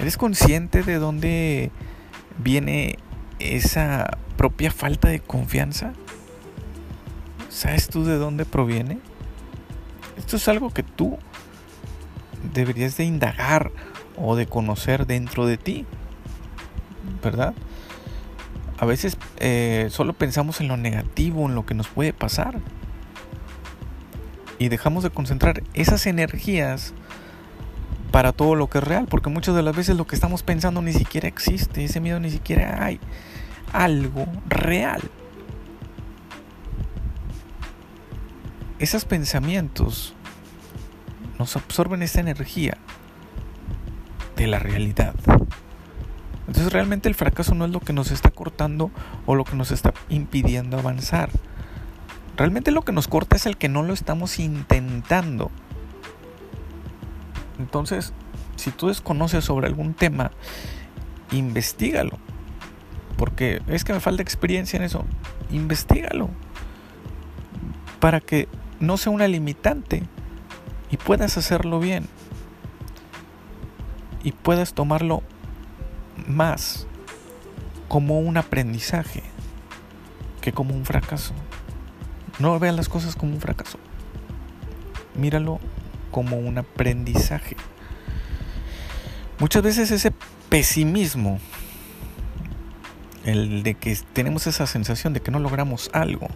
¿Eres 0.04 0.18
consciente 0.18 0.82
de 0.82 0.98
dónde 0.98 1.70
viene 2.36 2.98
esa 3.38 4.18
propia 4.36 4.70
falta 4.70 5.08
de 5.08 5.20
confianza? 5.20 5.94
¿Sabes 7.48 7.88
tú 7.88 8.04
de 8.04 8.18
dónde 8.18 8.44
proviene? 8.44 8.98
Esto 10.18 10.36
es 10.36 10.46
algo 10.46 10.68
que 10.68 10.82
tú 10.82 11.16
deberías 12.52 12.98
de 12.98 13.04
indagar 13.04 13.70
o 14.18 14.36
de 14.36 14.46
conocer 14.46 15.06
dentro 15.06 15.46
de 15.46 15.56
ti, 15.56 15.86
¿verdad? 17.22 17.54
A 18.76 18.84
veces 18.84 19.16
eh, 19.38 19.88
solo 19.90 20.12
pensamos 20.12 20.60
en 20.60 20.68
lo 20.68 20.76
negativo, 20.76 21.48
en 21.48 21.54
lo 21.54 21.64
que 21.64 21.72
nos 21.72 21.88
puede 21.88 22.12
pasar. 22.12 22.60
Y 24.58 24.68
dejamos 24.68 25.02
de 25.02 25.08
concentrar 25.08 25.62
esas 25.72 26.04
energías 26.06 26.92
para 28.14 28.30
todo 28.30 28.54
lo 28.54 28.70
que 28.70 28.78
es 28.78 28.84
real, 28.84 29.08
porque 29.10 29.28
muchas 29.28 29.56
de 29.56 29.62
las 29.64 29.74
veces 29.74 29.96
lo 29.96 30.06
que 30.06 30.14
estamos 30.14 30.44
pensando 30.44 30.80
ni 30.80 30.92
siquiera 30.92 31.26
existe, 31.26 31.84
ese 31.84 31.98
miedo 31.98 32.20
ni 32.20 32.30
siquiera 32.30 32.84
hay 32.84 33.00
algo 33.72 34.24
real. 34.46 35.02
Esos 38.78 39.04
pensamientos 39.04 40.14
nos 41.40 41.56
absorben 41.56 42.04
esa 42.04 42.20
energía 42.20 42.78
de 44.36 44.46
la 44.46 44.60
realidad. 44.60 45.16
Entonces 46.46 46.72
realmente 46.72 47.08
el 47.08 47.16
fracaso 47.16 47.56
no 47.56 47.64
es 47.64 47.72
lo 47.72 47.80
que 47.80 47.92
nos 47.92 48.12
está 48.12 48.30
cortando 48.30 48.92
o 49.26 49.34
lo 49.34 49.42
que 49.42 49.56
nos 49.56 49.72
está 49.72 49.92
impidiendo 50.08 50.78
avanzar. 50.78 51.30
Realmente 52.36 52.70
lo 52.70 52.82
que 52.82 52.92
nos 52.92 53.08
corta 53.08 53.34
es 53.34 53.46
el 53.46 53.56
que 53.56 53.68
no 53.68 53.82
lo 53.82 53.92
estamos 53.92 54.38
intentando. 54.38 55.50
Entonces, 57.58 58.12
si 58.56 58.70
tú 58.70 58.88
desconoces 58.88 59.44
sobre 59.44 59.66
algún 59.66 59.94
tema, 59.94 60.30
investigalo. 61.32 62.18
Porque 63.16 63.62
es 63.68 63.84
que 63.84 63.92
me 63.92 64.00
falta 64.00 64.22
experiencia 64.22 64.76
en 64.76 64.82
eso. 64.82 65.04
Investígalo. 65.50 66.28
Para 68.00 68.20
que 68.20 68.48
no 68.80 68.96
sea 68.96 69.12
una 69.12 69.28
limitante 69.28 70.02
y 70.90 70.96
puedas 70.96 71.36
hacerlo 71.36 71.80
bien. 71.80 72.06
Y 74.22 74.32
puedas 74.32 74.74
tomarlo 74.74 75.22
más 76.26 76.86
como 77.88 78.18
un 78.20 78.36
aprendizaje 78.36 79.22
que 80.40 80.52
como 80.52 80.74
un 80.74 80.84
fracaso. 80.84 81.34
No 82.38 82.58
veas 82.58 82.74
las 82.74 82.88
cosas 82.88 83.16
como 83.16 83.32
un 83.34 83.40
fracaso. 83.40 83.78
Míralo 85.14 85.60
como 86.14 86.36
un 86.36 86.58
aprendizaje. 86.58 87.56
Muchas 89.40 89.64
veces 89.64 89.90
ese 89.90 90.12
pesimismo, 90.48 91.40
el 93.24 93.64
de 93.64 93.74
que 93.74 93.98
tenemos 94.12 94.46
esa 94.46 94.68
sensación 94.68 95.12
de 95.12 95.18
que 95.18 95.32
no 95.32 95.40
logramos 95.40 95.90
algo, 95.92 96.28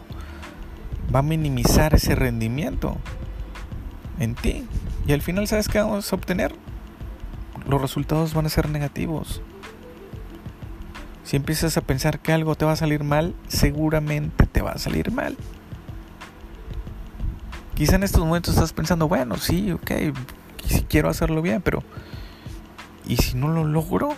va 1.15 1.21
a 1.21 1.23
minimizar 1.23 1.95
ese 1.95 2.17
rendimiento 2.17 2.97
en 4.19 4.35
ti. 4.35 4.67
Y 5.07 5.13
al 5.13 5.23
final, 5.23 5.47
¿sabes 5.47 5.69
qué 5.69 5.79
vamos 5.79 6.13
a 6.13 6.17
obtener? 6.17 6.57
Los 7.69 7.81
resultados 7.81 8.35
van 8.35 8.47
a 8.47 8.49
ser 8.49 8.69
negativos. 8.71 9.43
Si 11.23 11.37
empiezas 11.37 11.77
a 11.77 11.83
pensar 11.83 12.19
que 12.19 12.33
algo 12.33 12.57
te 12.57 12.65
va 12.65 12.73
a 12.73 12.77
salir 12.77 13.05
mal, 13.05 13.37
seguramente 13.47 14.45
te 14.49 14.61
va 14.61 14.73
a 14.73 14.79
salir 14.79 15.13
mal. 15.13 15.37
Quizá 17.79 17.95
en 17.95 18.03
estos 18.03 18.21
momentos 18.23 18.55
estás 18.55 18.73
pensando, 18.73 19.07
bueno, 19.07 19.37
sí, 19.37 19.71
ok, 19.71 19.89
si 20.67 20.83
quiero 20.83 21.09
hacerlo 21.09 21.43
bien, 21.43 21.63
pero 21.63 21.85
¿y 23.07 23.19
si 23.19 23.37
no 23.37 23.47
lo 23.47 23.63
logro? 23.63 24.17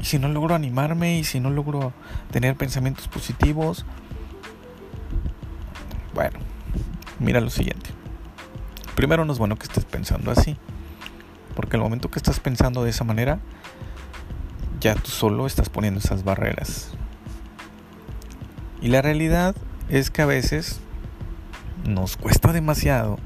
¿Y 0.00 0.04
si 0.04 0.18
no 0.18 0.26
logro 0.26 0.56
animarme? 0.56 1.16
¿Y 1.16 1.22
si 1.22 1.38
no 1.38 1.50
logro 1.50 1.92
tener 2.32 2.56
pensamientos 2.56 3.06
positivos? 3.06 3.86
Bueno, 6.12 6.40
mira 7.20 7.40
lo 7.40 7.50
siguiente. 7.50 7.88
Primero 8.96 9.24
no 9.24 9.32
es 9.32 9.38
bueno 9.38 9.54
que 9.54 9.66
estés 9.66 9.84
pensando 9.84 10.32
así. 10.32 10.56
Porque 11.54 11.76
el 11.76 11.82
momento 11.82 12.10
que 12.10 12.18
estás 12.18 12.40
pensando 12.40 12.82
de 12.82 12.90
esa 12.90 13.04
manera, 13.04 13.38
ya 14.80 14.96
tú 14.96 15.08
solo 15.08 15.46
estás 15.46 15.68
poniendo 15.68 16.00
esas 16.00 16.24
barreras. 16.24 16.94
Y 18.82 18.88
la 18.88 19.02
realidad 19.02 19.54
es 19.88 20.10
que 20.10 20.20
a 20.20 20.26
veces 20.26 20.80
nos 21.86 22.16
cuesta 22.16 22.52
demasiado, 22.52 23.18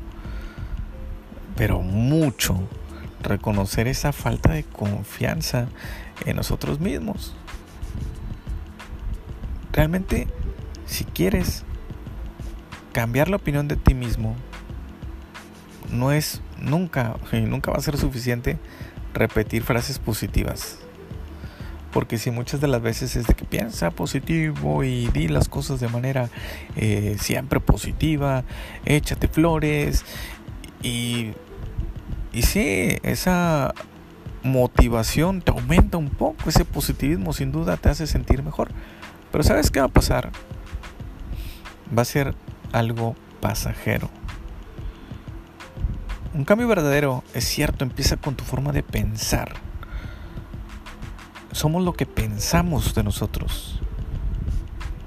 pero 1.56 1.80
mucho, 1.80 2.68
reconocer 3.22 3.88
esa 3.88 4.12
falta 4.12 4.52
de 4.52 4.64
confianza 4.64 5.68
en 6.24 6.36
nosotros 6.36 6.80
mismos. 6.80 7.34
Realmente, 9.72 10.28
si 10.86 11.04
quieres 11.04 11.64
cambiar 12.92 13.28
la 13.28 13.36
opinión 13.36 13.68
de 13.68 13.76
ti 13.76 13.94
mismo 13.94 14.34
no 15.90 16.12
es 16.12 16.40
nunca 16.60 17.16
y 17.32 17.40
nunca 17.40 17.70
va 17.70 17.78
a 17.78 17.82
ser 17.82 17.96
suficiente 17.96 18.58
repetir 19.14 19.62
frases 19.62 19.98
positivas. 19.98 20.78
Porque 21.92 22.18
si 22.18 22.30
muchas 22.30 22.60
de 22.60 22.68
las 22.68 22.82
veces 22.82 23.16
es 23.16 23.26
de 23.26 23.34
que 23.34 23.44
piensa 23.44 23.90
positivo 23.90 24.84
y 24.84 25.08
di 25.08 25.28
las 25.28 25.48
cosas 25.48 25.80
de 25.80 25.88
manera 25.88 26.28
eh, 26.76 27.16
siempre 27.18 27.60
positiva, 27.60 28.44
échate 28.84 29.26
flores 29.28 30.04
y, 30.82 31.32
y 32.32 32.42
sí, 32.42 32.98
esa 33.02 33.74
motivación 34.42 35.40
te 35.40 35.50
aumenta 35.50 35.98
un 35.98 36.10
poco, 36.10 36.48
ese 36.48 36.64
positivismo 36.64 37.32
sin 37.32 37.52
duda 37.52 37.76
te 37.76 37.88
hace 37.88 38.06
sentir 38.06 38.42
mejor. 38.42 38.68
Pero 39.32 39.44
¿sabes 39.44 39.70
qué 39.70 39.80
va 39.80 39.86
a 39.86 39.90
pasar? 39.90 40.30
Va 41.96 42.02
a 42.02 42.06
ser 42.06 42.34
algo 42.72 43.16
pasajero. 43.40 44.10
Un 46.34 46.44
cambio 46.44 46.68
verdadero, 46.68 47.24
es 47.34 47.44
cierto, 47.44 47.84
empieza 47.84 48.16
con 48.16 48.36
tu 48.36 48.44
forma 48.44 48.72
de 48.72 48.82
pensar. 48.82 49.67
Somos 51.52 51.82
lo 51.82 51.92
que 51.92 52.06
pensamos 52.06 52.94
de 52.94 53.02
nosotros. 53.02 53.80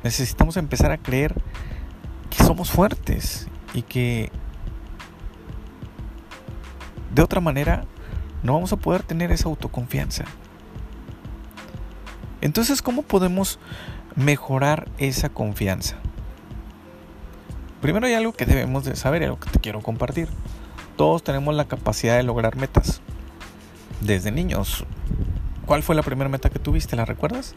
Necesitamos 0.03 0.57
empezar 0.57 0.91
a 0.91 0.97
creer 0.97 1.35
que 2.29 2.43
somos 2.43 2.71
fuertes 2.71 3.47
y 3.73 3.83
que 3.83 4.31
de 7.13 7.21
otra 7.21 7.41
manera 7.41 7.85
no 8.43 8.53
vamos 8.53 8.73
a 8.73 8.77
poder 8.77 9.03
tener 9.03 9.31
esa 9.31 9.47
autoconfianza. 9.49 10.25
Entonces, 12.41 12.81
¿cómo 12.81 13.03
podemos 13.03 13.59
mejorar 14.15 14.89
esa 14.97 15.29
confianza? 15.29 15.97
Primero 17.81 18.07
hay 18.07 18.13
algo 18.13 18.33
que 18.33 18.45
debemos 18.45 18.83
de 18.85 18.95
saber, 18.95 19.23
algo 19.23 19.39
que 19.39 19.49
te 19.49 19.59
quiero 19.59 19.81
compartir. 19.81 20.27
Todos 20.97 21.23
tenemos 21.23 21.55
la 21.55 21.65
capacidad 21.65 22.17
de 22.17 22.23
lograr 22.23 22.55
metas. 22.55 23.01
Desde 24.01 24.31
niños. 24.31 24.85
¿Cuál 25.71 25.83
fue 25.83 25.95
la 25.95 26.03
primera 26.03 26.29
meta 26.29 26.49
que 26.49 26.59
tuviste? 26.59 26.97
¿La 26.97 27.05
recuerdas? 27.05 27.55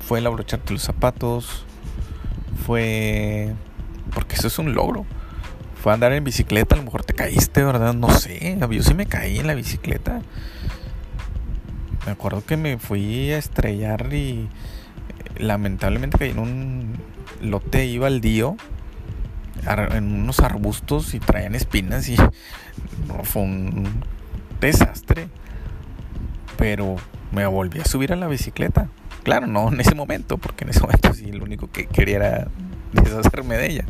Fue 0.00 0.20
el 0.20 0.26
abrocharte 0.26 0.72
los 0.72 0.80
zapatos. 0.80 1.66
Fue... 2.64 3.52
Porque 4.14 4.36
eso 4.36 4.46
es 4.46 4.58
un 4.58 4.72
logro. 4.72 5.04
Fue 5.82 5.92
andar 5.92 6.14
en 6.14 6.24
bicicleta, 6.24 6.76
a 6.76 6.78
lo 6.78 6.84
mejor 6.84 7.04
te 7.04 7.12
caíste, 7.12 7.62
¿verdad? 7.62 7.92
No 7.92 8.08
sé. 8.08 8.56
Yo 8.70 8.82
sí 8.82 8.94
me 8.94 9.04
caí 9.04 9.38
en 9.38 9.46
la 9.46 9.52
bicicleta. 9.52 10.22
Me 12.06 12.12
acuerdo 12.12 12.42
que 12.42 12.56
me 12.56 12.78
fui 12.78 13.30
a 13.30 13.36
estrellar 13.36 14.14
y 14.14 14.48
lamentablemente 15.36 16.16
caí 16.16 16.30
en 16.30 16.38
un 16.38 16.96
lote 17.42 17.84
iba 17.84 18.06
al 18.06 18.22
dio 18.22 18.56
en 19.66 20.22
unos 20.22 20.40
arbustos 20.40 21.12
y 21.12 21.20
traían 21.20 21.54
espinas 21.54 22.08
y 22.08 22.16
fue 23.24 23.42
un 23.42 24.02
desastre. 24.58 25.28
Pero 26.56 26.96
me 27.32 27.46
volví 27.46 27.80
a 27.80 27.84
subir 27.84 28.12
a 28.12 28.16
la 28.16 28.26
bicicleta. 28.26 28.88
Claro, 29.22 29.46
no 29.46 29.68
en 29.68 29.80
ese 29.80 29.94
momento, 29.94 30.38
porque 30.38 30.64
en 30.64 30.70
ese 30.70 30.80
momento 30.80 31.14
sí 31.14 31.30
lo 31.32 31.44
único 31.44 31.70
que 31.70 31.86
quería 31.86 32.16
era 32.16 32.48
deshacerme 32.92 33.56
de 33.56 33.66
ella. 33.66 33.84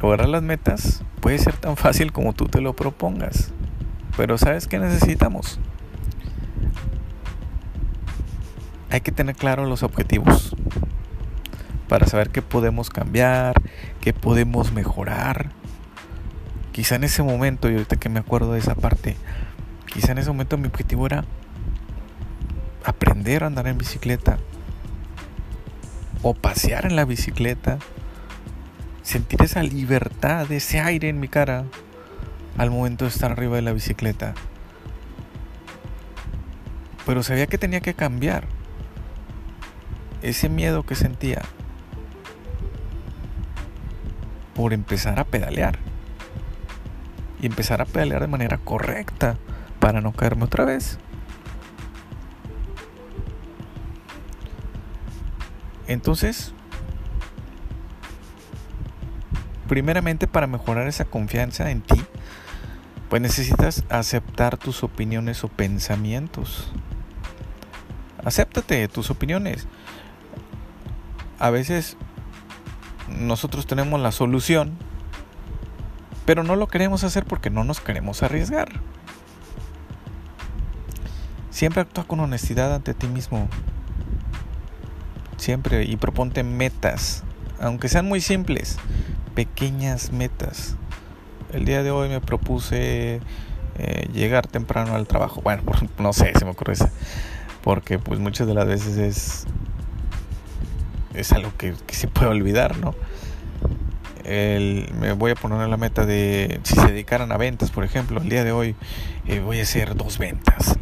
Lograr 0.00 0.28
las 0.28 0.42
metas 0.42 1.04
puede 1.20 1.38
ser 1.38 1.56
tan 1.56 1.76
fácil 1.76 2.12
como 2.12 2.32
tú 2.32 2.46
te 2.46 2.60
lo 2.60 2.74
propongas. 2.74 3.52
Pero 4.16 4.36
¿sabes 4.36 4.66
qué 4.66 4.78
necesitamos? 4.78 5.58
hay 8.92 9.00
que 9.00 9.10
tener 9.10 9.34
claro 9.34 9.64
los 9.64 9.82
objetivos 9.82 10.54
para 11.88 12.06
saber 12.06 12.28
qué 12.28 12.42
podemos 12.42 12.90
cambiar, 12.90 13.54
qué 14.02 14.12
podemos 14.12 14.72
mejorar. 14.72 15.50
Quizá 16.72 16.96
en 16.96 17.04
ese 17.04 17.22
momento, 17.22 17.70
y 17.70 17.72
ahorita 17.72 17.96
que 17.96 18.10
me 18.10 18.20
acuerdo 18.20 18.52
de 18.52 18.58
esa 18.58 18.74
parte, 18.74 19.16
quizá 19.92 20.12
en 20.12 20.18
ese 20.18 20.30
momento 20.30 20.56
mi 20.58 20.68
objetivo 20.68 21.06
era 21.06 21.24
aprender 22.84 23.44
a 23.44 23.46
andar 23.46 23.66
en 23.66 23.78
bicicleta 23.78 24.38
o 26.22 26.34
pasear 26.34 26.86
en 26.86 26.96
la 26.96 27.04
bicicleta, 27.04 27.78
sentir 29.02 29.42
esa 29.42 29.62
libertad, 29.62 30.50
ese 30.50 30.80
aire 30.80 31.08
en 31.08 31.20
mi 31.20 31.28
cara 31.28 31.64
al 32.56 32.70
momento 32.70 33.04
de 33.04 33.10
estar 33.10 33.32
arriba 33.32 33.56
de 33.56 33.62
la 33.62 33.72
bicicleta. 33.72 34.34
Pero 37.04 37.22
sabía 37.22 37.48
que 37.48 37.58
tenía 37.58 37.80
que 37.80 37.94
cambiar 37.94 38.46
ese 40.22 40.48
miedo 40.48 40.84
que 40.84 40.94
sentía 40.94 41.42
por 44.54 44.72
empezar 44.72 45.18
a 45.18 45.24
pedalear. 45.24 45.78
Y 47.40 47.46
empezar 47.46 47.82
a 47.82 47.86
pedalear 47.86 48.20
de 48.20 48.28
manera 48.28 48.58
correcta 48.58 49.36
para 49.82 50.00
no 50.00 50.12
caerme 50.12 50.44
otra 50.44 50.64
vez. 50.64 50.96
Entonces, 55.88 56.54
primeramente 59.66 60.28
para 60.28 60.46
mejorar 60.46 60.86
esa 60.86 61.04
confianza 61.04 61.68
en 61.72 61.82
ti, 61.82 62.00
pues 63.10 63.20
necesitas 63.20 63.82
aceptar 63.88 64.56
tus 64.56 64.84
opiniones 64.84 65.42
o 65.42 65.48
pensamientos. 65.48 66.72
Acéptate 68.24 68.86
tus 68.86 69.10
opiniones. 69.10 69.66
A 71.40 71.50
veces 71.50 71.96
nosotros 73.08 73.66
tenemos 73.66 74.00
la 74.00 74.12
solución, 74.12 74.78
pero 76.24 76.44
no 76.44 76.54
lo 76.54 76.68
queremos 76.68 77.02
hacer 77.02 77.24
porque 77.24 77.50
no 77.50 77.64
nos 77.64 77.80
queremos 77.80 78.22
arriesgar. 78.22 78.68
Siempre 81.62 81.82
actúa 81.82 82.02
con 82.02 82.18
honestidad 82.18 82.74
ante 82.74 82.92
ti 82.92 83.06
mismo. 83.06 83.48
Siempre 85.36 85.84
y 85.84 85.96
proponte 85.96 86.42
metas, 86.42 87.22
aunque 87.60 87.88
sean 87.88 88.08
muy 88.08 88.20
simples, 88.20 88.78
pequeñas 89.36 90.10
metas. 90.10 90.74
El 91.52 91.64
día 91.64 91.84
de 91.84 91.92
hoy 91.92 92.08
me 92.08 92.20
propuse 92.20 93.20
eh, 93.78 94.08
llegar 94.12 94.48
temprano 94.48 94.96
al 94.96 95.06
trabajo. 95.06 95.40
Bueno, 95.40 95.62
no 96.00 96.12
sé, 96.12 96.32
se 96.36 96.44
me 96.44 96.50
ocurre 96.50 96.72
eso. 96.72 96.88
Porque 97.62 98.00
pues 98.00 98.18
muchas 98.18 98.48
de 98.48 98.54
las 98.54 98.66
veces 98.66 98.98
es 98.98 99.46
es 101.14 101.30
algo 101.30 101.52
que, 101.56 101.76
se 101.90 102.08
puede 102.08 102.26
olvidar, 102.26 102.76
¿no? 102.78 102.92
me 104.24 105.12
voy 105.12 105.30
a 105.30 105.34
poner 105.36 105.68
la 105.68 105.76
meta 105.76 106.06
de 106.06 106.58
si 106.64 106.74
se 106.74 106.88
dedicaran 106.88 107.30
a 107.30 107.36
ventas, 107.36 107.70
por 107.70 107.84
ejemplo, 107.84 108.20
el 108.20 108.28
día 108.28 108.42
de 108.42 108.50
hoy 108.50 108.74
eh, 109.28 109.38
voy 109.38 109.60
a 109.60 109.62
hacer 109.62 109.94
dos 109.94 110.18
ventas. 110.18 110.76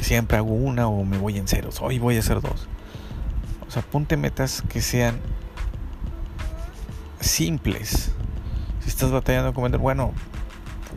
Siempre 0.00 0.38
hago 0.38 0.52
una 0.52 0.88
o 0.88 1.04
me 1.04 1.18
voy 1.18 1.38
en 1.38 1.46
ceros. 1.46 1.80
Hoy 1.80 1.98
voy 1.98 2.16
a 2.16 2.20
hacer 2.20 2.40
dos. 2.40 2.68
O 3.66 3.70
sea, 3.70 3.84
metas 4.16 4.62
que 4.68 4.80
sean 4.80 5.20
simples. 7.20 8.12
Si 8.80 8.88
estás 8.88 9.10
batallando 9.10 9.54
con 9.54 9.64
vender, 9.64 9.80
bueno, 9.80 10.12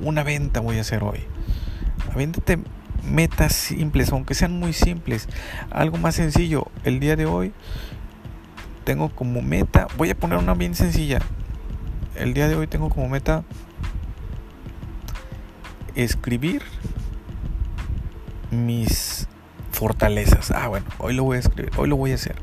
una 0.01 0.23
venta 0.23 0.59
voy 0.59 0.77
a 0.77 0.81
hacer 0.81 1.03
hoy. 1.03 1.19
Avéntate 2.11 2.59
metas 3.03 3.53
simples, 3.53 4.11
aunque 4.11 4.33
sean 4.33 4.57
muy 4.57 4.73
simples. 4.73 5.27
Algo 5.69 5.97
más 5.97 6.15
sencillo. 6.15 6.67
El 6.83 6.99
día 6.99 7.15
de 7.15 7.25
hoy 7.25 7.53
tengo 8.83 9.09
como 9.09 9.41
meta, 9.41 9.87
voy 9.97 10.09
a 10.09 10.15
poner 10.15 10.37
una 10.37 10.53
bien 10.53 10.75
sencilla. 10.75 11.19
El 12.15 12.33
día 12.33 12.47
de 12.47 12.55
hoy 12.55 12.67
tengo 12.67 12.89
como 12.89 13.09
meta 13.09 13.43
escribir 15.95 16.63
mis 18.53 19.27
fortalezas. 19.71 20.51
Ah, 20.51 20.67
bueno, 20.67 20.85
hoy 20.99 21.13
lo 21.13 21.23
voy 21.23 21.37
a 21.37 21.39
escribir, 21.39 21.71
hoy 21.77 21.89
lo 21.89 21.97
voy 21.97 22.11
a 22.11 22.15
hacer. 22.15 22.35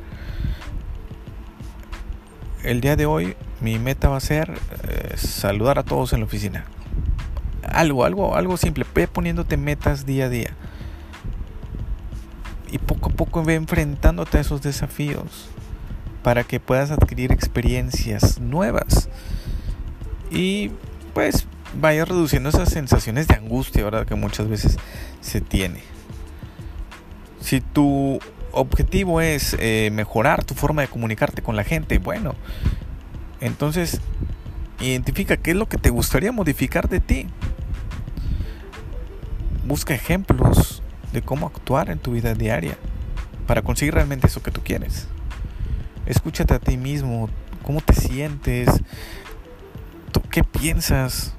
El 2.63 2.81
día 2.81 2.97
de 2.97 3.07
hoy 3.07 3.37
mi 3.61 3.79
meta 3.79 4.09
va 4.09 4.17
a 4.17 4.21
ser 4.21 4.53
eh, 4.89 5.15
saludar 5.17 5.79
a 5.79 5.83
todos 5.83 6.13
en 6.13 6.21
la 6.21 6.27
oficina. 6.27 6.65
Algo, 7.63 8.05
algo, 8.05 8.37
algo 8.37 8.57
simple. 8.57 8.85
Ve 8.95 9.07
poniéndote 9.07 9.57
metas 9.57 10.05
día 10.05 10.27
a 10.27 10.29
día. 10.29 10.51
Y 12.71 12.79
poco 12.79 13.11
a 13.11 13.13
poco 13.13 13.43
ve 13.43 13.55
enfrentándote 13.55 14.39
a 14.39 14.41
esos 14.43 14.63
desafíos 14.63 15.49
para 16.23 16.45
que 16.45 16.61
puedas 16.61 16.91
adquirir 16.91 17.33
experiencias 17.33 18.39
nuevas 18.41 19.09
y 20.31 20.71
pues 21.15 21.47
vaya 21.81 22.05
reduciendo 22.05 22.49
esas 22.49 22.69
sensaciones 22.71 23.27
de 23.27 23.35
angustia, 23.35 23.83
¿verdad? 23.85 24.07
Que 24.07 24.15
muchas 24.15 24.49
veces 24.49 24.77
se 25.21 25.41
tiene. 25.41 25.83
Si 27.41 27.61
tu 27.61 28.19
objetivo 28.53 29.21
es 29.21 29.57
eh, 29.59 29.91
mejorar 29.93 30.45
tu 30.45 30.55
forma 30.55 30.83
de 30.83 30.89
comunicarte 30.89 31.43
con 31.43 31.57
la 31.57 31.65
gente, 31.65 31.99
bueno, 31.99 32.35
entonces 33.41 34.01
identifica 34.81 35.37
qué 35.37 35.53
es 35.53 35.57
lo 35.57 35.69
que 35.69 35.79
te 35.79 35.91
gustaría 35.91 36.33
modificar 36.33 36.89
de 36.89 37.01
ti. 37.01 37.27
Busca 39.67 39.95
ejemplos 39.95 40.83
de 41.13 41.23
cómo 41.23 41.47
actuar 41.47 41.91
en 41.91 41.99
tu 41.99 42.13
vida 42.13 42.35
diaria 42.35 42.77
para 43.47 43.63
conseguir 43.63 43.95
realmente 43.95 44.27
eso 44.27 44.43
que 44.43 44.51
tú 44.51 44.63
quieres. 44.63 45.09
Escúchate 46.07 46.55
a 46.55 46.59
ti 46.59 46.77
mismo, 46.77 47.29
cómo 47.63 47.81
te 47.81 47.95
sientes, 47.95 48.69
qué 50.31 50.45
piensas, 50.45 51.35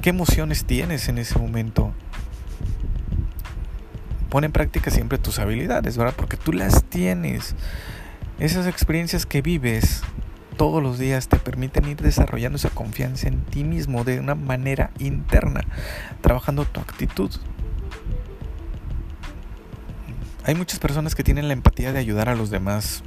qué 0.00 0.10
emociones 0.10 0.64
tienes 0.64 1.08
en 1.08 1.18
ese 1.18 1.38
momento. 1.38 1.92
Pon 4.32 4.44
en 4.44 4.52
práctica 4.52 4.90
siempre 4.90 5.18
tus 5.18 5.38
habilidades, 5.38 5.98
¿verdad? 5.98 6.14
Porque 6.16 6.38
tú 6.38 6.54
las 6.54 6.84
tienes. 6.84 7.54
Esas 8.38 8.66
experiencias 8.66 9.26
que 9.26 9.42
vives 9.42 10.00
todos 10.56 10.82
los 10.82 10.98
días 10.98 11.28
te 11.28 11.36
permiten 11.36 11.86
ir 11.86 11.98
desarrollando 11.98 12.56
esa 12.56 12.70
confianza 12.70 13.28
en 13.28 13.42
ti 13.42 13.62
mismo 13.62 14.04
de 14.04 14.20
una 14.20 14.34
manera 14.34 14.90
interna, 14.98 15.60
trabajando 16.22 16.64
tu 16.64 16.80
actitud. 16.80 17.30
Hay 20.44 20.54
muchas 20.54 20.78
personas 20.78 21.14
que 21.14 21.24
tienen 21.24 21.46
la 21.46 21.52
empatía 21.52 21.92
de 21.92 21.98
ayudar 21.98 22.30
a 22.30 22.34
los 22.34 22.48
demás, 22.48 23.02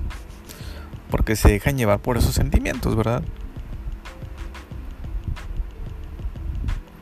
porque 1.10 1.36
se 1.36 1.50
dejan 1.50 1.76
llevar 1.76 2.02
por 2.02 2.18
esos 2.18 2.36
sentimientos, 2.36 2.96
¿verdad? 2.96 3.24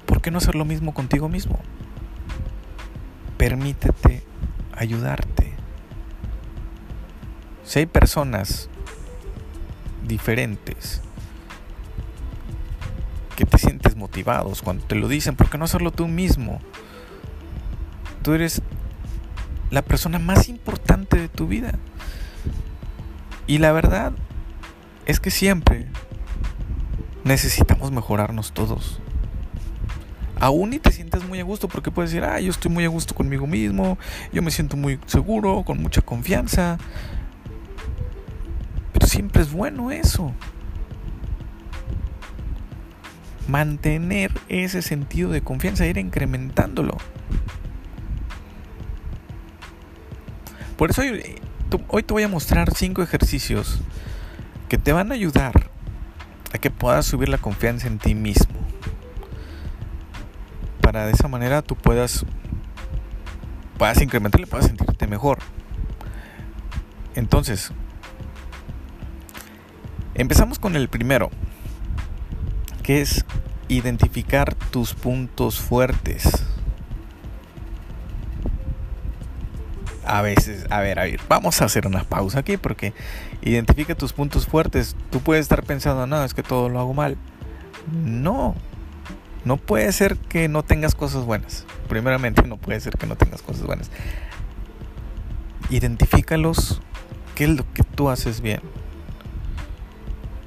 ¿Por 0.06 0.22
qué 0.22 0.32
no 0.32 0.38
hacer 0.38 0.56
lo 0.56 0.64
mismo 0.64 0.94
contigo 0.94 1.28
mismo? 1.28 1.60
Permítete 3.44 4.24
ayudarte. 4.72 5.52
Si 7.66 7.80
hay 7.80 7.86
personas 7.88 8.70
diferentes 10.08 11.02
que 13.36 13.44
te 13.44 13.58
sientes 13.58 13.98
motivados 13.98 14.62
cuando 14.62 14.86
te 14.86 14.96
lo 14.96 15.10
dicen, 15.10 15.36
¿por 15.36 15.50
qué 15.50 15.58
no 15.58 15.66
hacerlo 15.66 15.92
tú 15.92 16.08
mismo? 16.08 16.62
Tú 18.22 18.34
eres 18.34 18.62
la 19.72 19.82
persona 19.82 20.20
más 20.20 20.48
importante 20.48 21.20
de 21.20 21.28
tu 21.28 21.46
vida. 21.46 21.74
Y 23.46 23.58
la 23.58 23.74
verdad 23.74 24.14
es 25.06 25.20
que 25.20 25.32
siempre 25.32 25.88
necesitamos 27.26 27.92
mejorarnos 27.92 28.54
todos. 28.54 29.02
Aún 30.44 30.74
y 30.74 30.80
te 30.80 30.92
sientes 30.92 31.24
muy 31.24 31.40
a 31.40 31.44
gusto 31.46 31.70
porque 31.70 31.90
puedes 31.90 32.12
decir, 32.12 32.26
ah, 32.26 32.38
yo 32.38 32.52
estoy 32.52 32.70
muy 32.70 32.84
a 32.84 32.90
gusto 32.90 33.16
conmigo 33.16 33.48
mismo, 33.48 33.98
yo 34.34 34.42
me 34.42 34.52
siento 34.52 34.76
muy 34.76 35.00
seguro, 35.06 35.64
con 35.64 35.82
mucha 35.82 36.02
confianza. 36.02 36.78
Pero 38.92 39.08
siempre 39.08 39.42
es 39.42 39.54
bueno 39.54 39.90
eso. 39.90 40.34
Mantener 43.48 44.34
ese 44.50 44.82
sentido 44.82 45.32
de 45.32 45.40
confianza, 45.40 45.86
ir 45.86 45.98
incrementándolo. 45.98 46.98
Por 50.76 50.92
eso 50.92 51.04
hoy 51.88 52.04
te 52.04 52.14
voy 52.14 52.24
a 52.24 52.28
mostrar 52.28 52.76
cinco 52.76 53.02
ejercicios 53.02 53.80
que 54.68 54.78
te 54.78 54.92
van 54.92 55.10
a 55.14 55.16
ayudar 55.16 55.70
a 56.54 56.58
que 56.58 56.70
puedas 56.70 57.06
subir 57.06 57.30
la 57.30 57.38
confianza 57.38 57.88
en 57.88 57.98
ti 57.98 58.14
mismo. 58.14 58.64
De 61.02 61.12
esa 61.12 61.28
manera 61.28 61.64
tú 61.64 61.76
puedas, 61.76 62.24
puedas 63.80 64.00
incrementar 64.02 64.40
y 64.42 64.46
puedas 64.46 64.68
sentirte 64.68 65.08
mejor. 65.08 65.40
Entonces, 67.16 67.72
empezamos 70.14 70.60
con 70.60 70.76
el 70.76 70.90
primero, 70.90 71.32
que 72.84 73.02
es 73.02 73.26
identificar 73.70 74.54
tus 74.54 74.94
puntos 74.94 75.60
fuertes. 75.60 76.46
a 80.06 80.22
veces, 80.22 80.66
a 80.70 80.82
ver, 80.82 81.00
a 81.00 81.04
ver, 81.04 81.20
vamos 81.30 81.62
a 81.62 81.66
hacer 81.66 81.88
una 81.88 82.04
pausa 82.04 82.40
aquí 82.40 82.58
porque 82.58 82.94
identifica 83.42 83.96
tus 83.96 84.14
puntos 84.14 84.46
fuertes. 84.46 84.96
Tú 85.10 85.22
puedes 85.22 85.44
estar 85.44 85.64
pensando, 85.64 86.06
no, 86.06 86.24
es 86.24 86.34
que 86.34 86.44
todo 86.44 86.70
lo 86.70 86.80
hago 86.80 86.94
mal. 86.94 87.18
No, 87.92 88.56
no 89.46 89.58
puede 89.58 89.92
ser 89.92 90.18
que 90.18 90.48
no 90.48 90.64
tengas 90.64 90.96
cosas 90.96 91.26
buenas. 91.26 91.66
Primeramente, 91.90 92.44
no 92.44 92.58
puede 92.58 92.80
ser 92.80 92.98
que 92.98 93.08
no 93.08 93.16
tengas 93.16 93.42
cosas 93.42 93.66
buenas. 93.66 93.92
Identifícalos, 95.70 96.82
qué 97.36 97.46
es 97.46 97.50
lo 97.50 97.72
que 97.74 97.84
tú 97.84 98.10
haces 98.10 98.42
bien. 98.42 98.62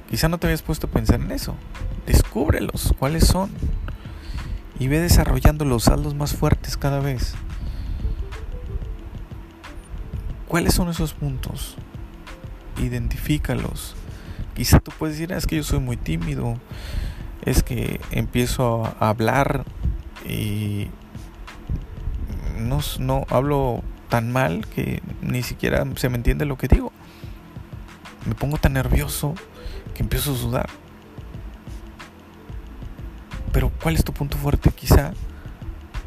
Quizá 0.09 0.29
no 0.29 0.37
te 0.37 0.47
habías 0.47 0.61
puesto 0.61 0.87
a 0.87 0.89
pensar 0.89 1.21
en 1.21 1.31
eso. 1.31 1.55
Descúbrelos, 2.05 2.93
cuáles 2.97 3.27
son. 3.27 3.51
Y 4.79 4.87
ve 4.87 4.99
desarrollándolos, 4.99 5.87
hazlos 5.89 6.15
más 6.15 6.33
fuertes 6.33 6.77
cada 6.77 6.99
vez. 6.99 7.35
¿Cuáles 10.47 10.73
son 10.73 10.89
esos 10.89 11.13
puntos? 11.13 11.75
Identifícalos. 12.81 13.95
Quizá 14.55 14.79
tú 14.79 14.91
puedes 14.97 15.17
decir, 15.17 15.33
ah, 15.33 15.37
es 15.37 15.45
que 15.45 15.57
yo 15.57 15.63
soy 15.63 15.79
muy 15.79 15.97
tímido, 15.97 16.57
es 17.47 17.63
que 17.63 18.01
empiezo 18.11 18.83
a 18.99 19.09
hablar 19.09 19.63
y 20.27 20.89
no, 22.59 22.79
no 22.99 23.25
hablo 23.29 23.83
tan 24.09 24.31
mal 24.31 24.65
que 24.67 25.01
ni 25.21 25.43
siquiera 25.43 25.85
se 25.95 26.09
me 26.09 26.17
entiende 26.17 26.45
lo 26.45 26.57
que 26.57 26.67
digo. 26.67 26.91
Me 28.25 28.35
pongo 28.35 28.57
tan 28.57 28.73
nervioso 28.73 29.33
que 29.93 30.03
empiezo 30.03 30.33
a 30.33 30.35
sudar. 30.35 30.69
Pero 33.53 33.71
¿cuál 33.81 33.95
es 33.95 34.03
tu 34.03 34.11
punto 34.11 34.37
fuerte? 34.37 34.69
Quizá 34.71 35.13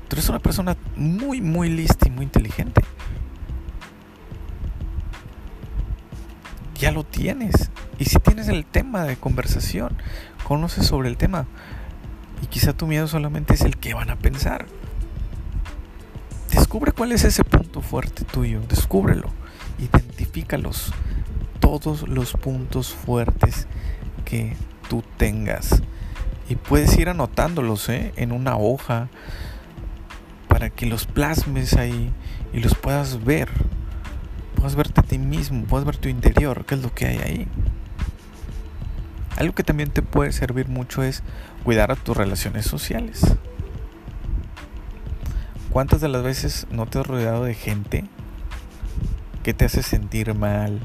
tú 0.08 0.16
eres 0.16 0.28
una 0.28 0.40
persona 0.40 0.76
muy, 0.94 1.40
muy 1.40 1.70
lista 1.70 2.06
y 2.06 2.10
muy 2.10 2.24
inteligente. 2.24 2.82
ya 6.80 6.90
lo 6.90 7.04
tienes. 7.04 7.70
Y 7.98 8.06
si 8.06 8.18
tienes 8.18 8.48
el 8.48 8.64
tema 8.64 9.04
de 9.04 9.16
conversación, 9.16 9.96
conoces 10.50 10.84
sobre 10.84 11.08
el 11.08 11.16
tema. 11.16 11.46
Y 12.42 12.46
quizá 12.48 12.72
tu 12.72 12.88
miedo 12.88 13.06
solamente 13.06 13.54
es 13.54 13.60
el 13.60 13.76
que 13.76 13.94
van 13.94 14.10
a 14.10 14.16
pensar. 14.16 14.66
Descubre 16.50 16.90
cuál 16.90 17.12
es 17.12 17.22
ese 17.22 17.44
punto 17.44 17.82
fuerte 17.82 18.24
tuyo, 18.24 18.60
descúbrelo, 18.68 19.28
identifícalos, 19.78 20.92
todos 21.60 22.08
los 22.08 22.32
puntos 22.32 22.92
fuertes 22.92 23.68
que 24.24 24.56
tú 24.88 25.04
tengas. 25.16 25.84
Y 26.48 26.56
puedes 26.56 26.98
ir 26.98 27.10
anotándolos 27.10 27.88
¿eh? 27.88 28.12
en 28.16 28.32
una 28.32 28.56
hoja 28.56 29.08
para 30.48 30.68
que 30.68 30.86
los 30.86 31.06
plasmes 31.06 31.74
ahí 31.74 32.10
y 32.52 32.58
los 32.58 32.74
puedas 32.74 33.22
ver 33.22 33.50
puedas 34.56 34.74
verte 34.74 35.00
a 35.00 35.04
ti 35.04 35.16
mismo, 35.16 35.62
puedas 35.66 35.86
ver 35.86 35.96
tu 35.96 36.08
interior, 36.08 36.64
qué 36.66 36.74
es 36.74 36.82
lo 36.82 36.92
que 36.92 37.06
hay 37.06 37.18
ahí. 37.18 37.48
Algo 39.36 39.54
que 39.54 39.64
también 39.64 39.90
te 39.90 40.02
puede 40.02 40.32
servir 40.32 40.68
mucho 40.68 41.02
es 41.02 41.22
cuidar 41.64 41.92
a 41.92 41.96
tus 41.96 42.16
relaciones 42.16 42.66
sociales. 42.66 43.36
¿Cuántas 45.70 46.00
de 46.00 46.08
las 46.08 46.22
veces 46.22 46.66
no 46.70 46.86
te 46.86 46.98
has 46.98 47.06
rodeado 47.06 47.44
de 47.44 47.54
gente 47.54 48.04
que 49.42 49.54
te 49.54 49.64
hace 49.64 49.82
sentir 49.82 50.34
mal? 50.34 50.80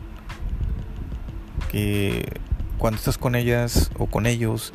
Que 1.71 2.39
cuando 2.77 2.97
estás 2.97 3.17
con 3.17 3.35
ellas 3.35 3.89
o 3.97 4.05
con 4.05 4.27
ellos 4.27 4.73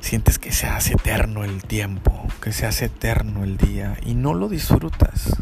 sientes 0.00 0.38
que 0.38 0.52
se 0.52 0.66
hace 0.66 0.94
eterno 0.94 1.44
el 1.44 1.64
tiempo, 1.64 2.26
que 2.40 2.52
se 2.52 2.64
hace 2.64 2.86
eterno 2.86 3.44
el 3.44 3.58
día 3.58 3.98
y 4.04 4.14
no 4.14 4.34
lo 4.34 4.48
disfrutas. 4.48 5.36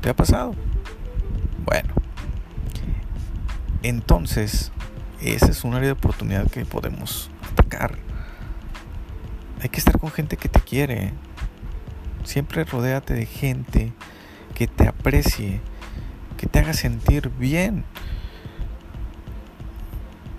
¿Te 0.00 0.10
ha 0.10 0.16
pasado? 0.16 0.54
Bueno, 1.64 1.94
entonces 3.82 4.72
esa 5.34 5.46
es 5.46 5.64
un 5.64 5.74
área 5.74 5.86
de 5.86 5.92
oportunidad 5.92 6.50
que 6.50 6.64
podemos 6.64 7.30
atacar. 7.52 7.96
Hay 9.62 9.68
que 9.68 9.78
estar 9.78 9.98
con 9.98 10.10
gente 10.10 10.36
que 10.36 10.48
te 10.48 10.60
quiere. 10.60 11.12
Siempre 12.24 12.64
rodéate 12.64 13.14
de 13.14 13.26
gente 13.26 13.92
que 14.54 14.66
te 14.66 14.86
aprecie, 14.88 15.60
que 16.36 16.46
te 16.46 16.58
haga 16.58 16.74
sentir 16.74 17.30
bien. 17.30 17.84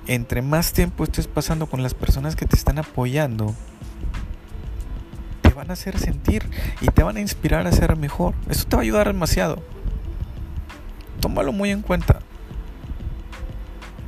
Entre 0.08 0.41
más 0.41 0.73
tiempo 0.73 1.04
estés 1.04 1.28
pasando 1.28 1.67
con 1.67 1.84
las 1.84 1.93
personas 1.93 2.36
que 2.36 2.45
te 2.45 2.56
están 2.56 2.80
apoyando, 2.80 3.54
te 5.41 5.50
van 5.50 5.69
a 5.69 5.73
hacer 5.73 6.00
sentir 6.00 6.50
y 6.82 6.88
te 6.88 7.04
van 7.04 7.17
a 7.17 7.21
inspirar 7.21 7.67
a 7.67 7.71
ser 7.71 7.95
mejor. 7.97 8.34
Eso 8.50 8.65
te 8.65 8.76
va 8.76 8.82
a 8.82 8.84
ayudar 8.84 9.08
demasiado 9.08 9.62
tómalo 11.28 11.52
muy 11.52 11.71
en 11.71 11.82
cuenta. 11.82 12.19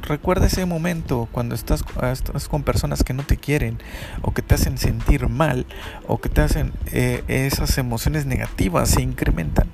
Recuerda 0.10 0.48
ese 0.48 0.66
momento 0.66 1.30
cuando 1.32 1.54
estás, 1.54 1.86
estás, 2.12 2.48
con 2.50 2.64
personas 2.64 3.04
que 3.04 3.14
no 3.14 3.22
te 3.22 3.38
quieren 3.38 3.78
o 4.24 4.34
que 4.34 4.42
te 4.42 4.56
hacen 4.56 4.80
sentir 4.80 5.30
mal 5.30 5.68
o 6.08 6.20
que 6.20 6.30
te 6.30 6.42
hacen 6.42 6.74
eh, 6.92 7.24
esas 7.28 7.78
emociones 7.78 8.26
negativas 8.26 8.90
se 8.90 9.04
incrementan. 9.04 9.68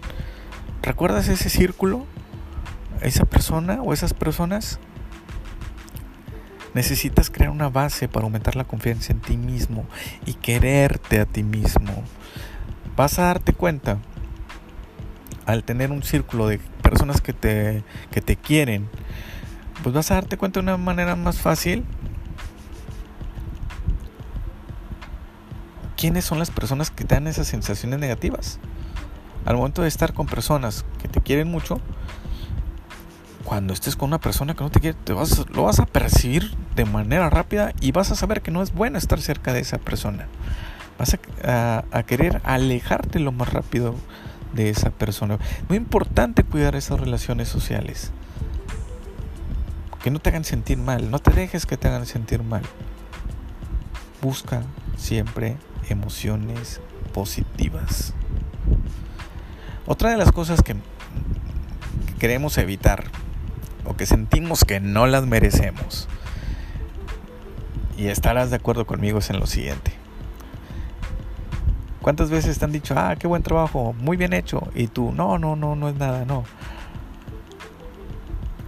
¿Recuerdas 0.82 1.30
ese 1.30 1.50
círculo? 1.50 2.06
¿Esa 3.00 3.24
persona 3.24 3.82
o 3.82 3.94
esas 3.94 4.14
personas? 4.14 4.78
Necesitas 6.74 7.30
crear 7.30 7.50
una 7.50 7.70
base 7.70 8.10
para 8.10 8.26
aumentar 8.26 8.58
la 8.58 8.66
confianza 8.66 9.14
en 9.14 9.22
ti 9.22 9.38
mismo 9.38 9.86
y 10.26 10.34
quererte 10.34 11.22
a 11.22 11.26
ti 11.26 11.44
mismo. 11.44 12.04
Vas 12.98 13.20
a 13.20 13.24
darte 13.24 13.54
cuenta 13.54 14.00
al 15.46 15.64
tener 15.64 15.92
un 15.92 16.04
círculo 16.04 16.50
de 16.50 16.60
personas 16.82 17.22
que 17.22 17.32
te, 17.32 17.86
que 18.12 18.20
te 18.20 18.36
quieren, 18.36 18.90
pues 19.86 19.94
vas 19.94 20.10
a 20.10 20.16
darte 20.16 20.36
cuenta 20.36 20.60
de 20.60 20.64
una 20.64 20.78
manera 20.78 21.16
más 21.16 21.38
fácil 21.38 21.86
quiénes 25.96 26.26
son 26.26 26.40
las 26.40 26.50
personas 26.50 26.90
que 26.90 27.04
dan 27.04 27.28
esas 27.28 27.46
sensaciones 27.46 28.00
negativas. 28.00 28.58
Al 29.46 29.58
momento 29.58 29.84
de 29.84 29.88
estar 29.88 30.16
con 30.16 30.26
personas 30.26 30.86
que 31.00 31.08
te 31.08 31.22
quieren 31.22 31.50
mucho, 31.52 31.80
cuando 33.44 33.74
estés 33.74 33.96
con 33.96 34.08
una 34.08 34.20
persona 34.20 34.56
que 34.56 34.64
no 34.64 34.72
te 34.72 34.80
quiere, 34.80 34.98
te 35.04 35.14
vas, 35.14 35.46
lo 35.52 35.62
vas 35.62 35.80
a 35.80 35.86
percibir 35.86 36.56
de 36.76 36.86
manera 36.86 37.30
rápida 37.30 37.72
y 37.80 37.92
vas 37.92 38.10
a 38.10 38.16
saber 38.16 38.42
que 38.42 38.50
no 38.50 38.64
es 38.64 38.74
bueno 38.74 38.98
estar 38.98 39.22
cerca 39.22 39.54
de 39.54 39.60
esa 39.60 39.78
persona. 39.78 40.26
Vas 40.98 41.16
a, 41.44 41.86
a 41.92 42.04
querer 42.08 42.42
alejarte 42.44 43.20
lo 43.20 43.32
más 43.32 43.54
rápido 43.54 43.94
de 44.52 44.72
esa 44.72 44.90
persona. 44.90 45.38
Muy 45.70 45.78
importante 45.78 46.44
cuidar 46.44 46.76
esas 46.76 47.00
relaciones 47.00 47.50
sociales. 47.50 48.12
Que 50.06 50.12
no 50.12 50.20
te 50.20 50.30
hagan 50.30 50.44
sentir 50.44 50.78
mal, 50.78 51.10
no 51.10 51.18
te 51.18 51.32
dejes 51.32 51.66
que 51.66 51.78
te 51.78 51.88
hagan 51.88 52.06
sentir 52.06 52.44
mal. 52.44 52.62
Busca 54.22 54.62
siempre 54.98 55.58
emociones 55.90 56.80
positivas. 57.12 58.14
Otra 59.88 60.12
de 60.12 60.18
las 60.18 60.32
cosas 60.32 60.62
que, 60.62 60.76
queremos 62.20 62.60
evitar 62.60 63.06
o 63.84 63.96
que 63.96 64.06
sentimos 64.06 64.64
que 64.64 64.80
no 64.80 65.08
las 65.08 65.26
merecemos, 65.26 66.08
y 67.98 68.06
estarás 68.06 68.52
de 68.52 68.58
acuerdo 68.58 68.86
conmigo, 68.86 69.18
es 69.18 69.32
en 69.32 69.40
lo 69.40 69.48
siguiente. 69.48 69.92
¿Cuántas 72.04 72.30
veces 72.30 72.60
te 72.60 72.66
han 72.66 72.72
dicho, 72.72 72.94
ah, 72.96 73.16
qué 73.18 73.26
buen 73.26 73.42
trabajo, 73.42 73.94
muy 73.94 74.18
bien 74.18 74.34
hecho? 74.34 74.68
Y 74.76 74.86
tú, 74.86 75.12
no, 75.12 75.40
no, 75.40 75.56
no, 75.56 75.76
no 75.76 75.90
es 75.90 75.96
nada, 75.96 76.26
no. 76.26 76.44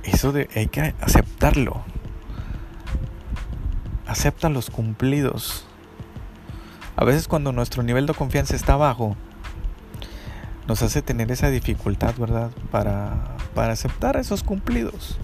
Eso 0.07 0.31
de, 0.31 0.49
hay 0.55 0.67
que 0.67 0.95
aceptarlo. 1.01 1.83
Acepta 4.07 4.47
los 4.47 4.69
cumplidos. 4.69 5.65
A 6.95 7.03
veces 7.03 7.27
cuando 7.27 7.51
nuestro 7.51 7.83
nivel 7.83 8.05
de 8.05 8.13
confianza 8.13 8.55
está 8.55 8.77
bajo, 8.77 9.17
nos 10.65 10.81
hace 10.81 11.01
tener 11.01 11.29
esa 11.31 11.49
dificultad, 11.49 12.15
¿verdad? 12.17 12.51
Para, 12.71 13.35
para 13.53 13.73
aceptar 13.73 14.15
esos 14.15 14.43
cumplidos. 14.43 15.17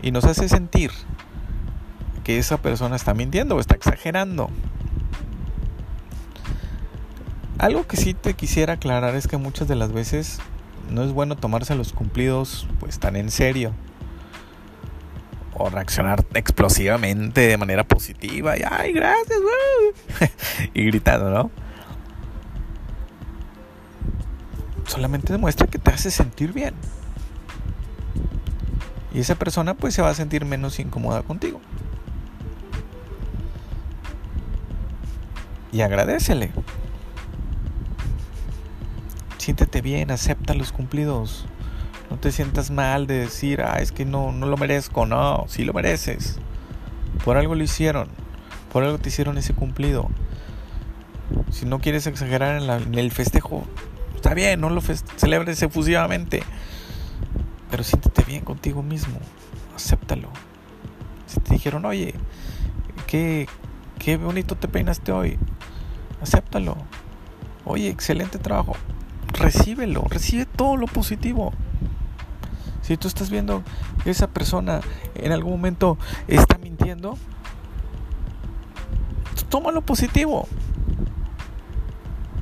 Y 0.00 0.10
nos 0.10 0.24
hace 0.24 0.48
sentir 0.48 0.90
que 2.24 2.38
esa 2.38 2.56
persona 2.56 2.96
está 2.96 3.12
mintiendo 3.12 3.56
o 3.56 3.60
está 3.60 3.74
exagerando. 3.74 4.48
Algo 7.58 7.86
que 7.86 7.98
sí 7.98 8.14
te 8.14 8.32
quisiera 8.34 8.74
aclarar 8.74 9.14
es 9.14 9.28
que 9.28 9.36
muchas 9.36 9.68
de 9.68 9.76
las 9.76 9.92
veces 9.92 10.40
no 10.92 11.02
es 11.02 11.12
bueno 11.12 11.36
tomarse 11.36 11.74
los 11.74 11.92
cumplidos 11.92 12.66
pues 12.80 12.98
tan 12.98 13.16
en 13.16 13.30
serio. 13.30 13.72
O 15.54 15.68
reaccionar 15.68 16.24
explosivamente 16.34 17.42
de 17.42 17.56
manera 17.56 17.84
positiva 17.84 18.56
y 18.56 18.62
¡ay, 18.68 18.92
gracias! 18.92 19.38
y 20.74 20.84
gritando, 20.84 21.30
¿no? 21.30 21.50
Solamente 24.86 25.32
demuestra 25.32 25.66
que 25.66 25.78
te 25.78 25.90
hace 25.90 26.10
sentir 26.10 26.52
bien. 26.52 26.74
Y 29.14 29.20
esa 29.20 29.34
persona 29.34 29.74
pues 29.74 29.94
se 29.94 30.02
va 30.02 30.10
a 30.10 30.14
sentir 30.14 30.44
menos 30.44 30.78
incómoda 30.78 31.22
contigo. 31.22 31.60
Y 35.70 35.80
agradecele. 35.82 36.50
Siéntete 39.42 39.82
bien, 39.82 40.12
acepta 40.12 40.54
los 40.54 40.70
cumplidos. 40.70 41.46
No 42.10 42.16
te 42.16 42.30
sientas 42.30 42.70
mal 42.70 43.08
de 43.08 43.14
decir, 43.14 43.60
ah, 43.62 43.80
es 43.80 43.90
que 43.90 44.04
no, 44.04 44.30
no 44.30 44.46
lo 44.46 44.56
merezco. 44.56 45.04
No, 45.04 45.46
sí 45.48 45.64
lo 45.64 45.72
mereces. 45.72 46.38
Por 47.24 47.36
algo 47.36 47.56
lo 47.56 47.64
hicieron. 47.64 48.06
Por 48.72 48.84
algo 48.84 48.98
te 48.98 49.08
hicieron 49.08 49.38
ese 49.38 49.52
cumplido. 49.52 50.08
Si 51.50 51.66
no 51.66 51.80
quieres 51.80 52.06
exagerar 52.06 52.62
en, 52.62 52.96
el 52.96 53.10
festejo, 53.10 53.66
está 54.14 54.32
bien, 54.32 54.60
no 54.60 54.70
lo 54.70 54.80
celebres 54.80 55.60
efusivamente. 55.60 56.44
Pero 57.68 57.82
siéntete 57.82 58.22
bien 58.22 58.44
contigo 58.44 58.84
mismo. 58.84 59.18
Acéptalo. 59.74 60.28
Si 61.26 61.40
te 61.40 61.54
dijeron, 61.54 61.84
oye, 61.84 62.14
qué, 63.08 63.48
qué 63.98 64.18
bonito 64.18 64.54
te 64.54 64.68
peinaste 64.68 65.10
hoy. 65.10 65.36
Acéptalo. 66.20 66.76
Oye, 67.64 67.88
excelente 67.88 68.38
trabajo. 68.38 68.76
Recíbelo. 69.42 70.04
Recibe 70.08 70.46
todo 70.46 70.76
lo 70.76 70.86
positivo. 70.86 71.52
Si 72.82 72.96
tú 72.96 73.08
estás 73.08 73.28
viendo 73.30 73.62
que 74.04 74.10
esa 74.10 74.28
persona 74.28 74.80
en 75.14 75.32
algún 75.32 75.52
momento 75.52 75.98
está 76.28 76.58
mintiendo, 76.58 77.18
toma 79.48 79.72
lo 79.72 79.82
positivo. 79.82 80.48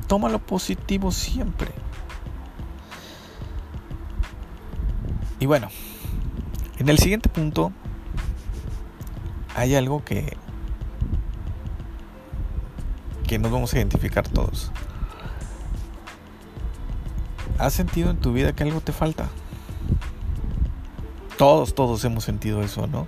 Toma 0.07 0.29
lo 0.29 0.39
positivo 0.39 1.11
siempre. 1.11 1.73
Y 5.39 5.47
bueno, 5.47 5.69
en 6.79 6.89
el 6.89 6.99
siguiente 6.99 7.29
punto 7.29 7.73
hay 9.57 9.75
algo 9.75 10.05
que 10.05 10.37
que 13.27 13.39
nos 13.39 13.53
vamos 13.53 13.73
a 13.73 13.77
identificar 13.77 14.29
todos. 14.29 14.73
¿Has 17.61 17.75
sentido 17.75 18.11
en 18.11 18.16
tu 18.16 18.33
vida 18.33 18.55
que 18.55 18.62
algo 18.62 18.81
te 18.81 18.90
falta? 18.90 19.29
Todos, 21.37 21.75
todos 21.75 22.03
hemos 22.07 22.25
sentido 22.25 22.62
eso, 22.62 22.87
¿no? 22.87 23.07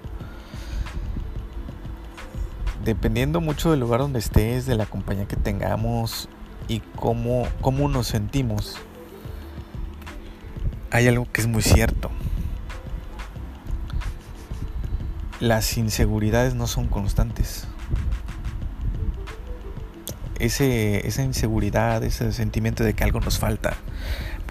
Dependiendo 2.84 3.40
mucho 3.40 3.70
del 3.70 3.80
lugar 3.80 4.00
donde 4.00 4.18
estés, 4.18 4.66
de 4.66 4.74
la 4.74 4.84
compañía 4.84 5.24
que 5.26 5.36
tengamos 5.36 6.28
y 6.68 6.80
cómo, 6.96 7.48
cómo 7.62 7.88
nos 7.88 8.08
sentimos, 8.08 8.76
hay 10.90 11.08
algo 11.08 11.26
que 11.32 11.40
es 11.40 11.46
muy 11.46 11.62
cierto. 11.62 12.10
Las 15.40 15.78
inseguridades 15.78 16.54
no 16.54 16.66
son 16.66 16.88
constantes. 16.88 17.66
Ese, 20.38 21.06
esa 21.08 21.22
inseguridad, 21.22 22.04
ese 22.04 22.32
sentimiento 22.32 22.84
de 22.84 22.92
que 22.92 23.02
algo 23.02 23.20
nos 23.20 23.38
falta, 23.38 23.78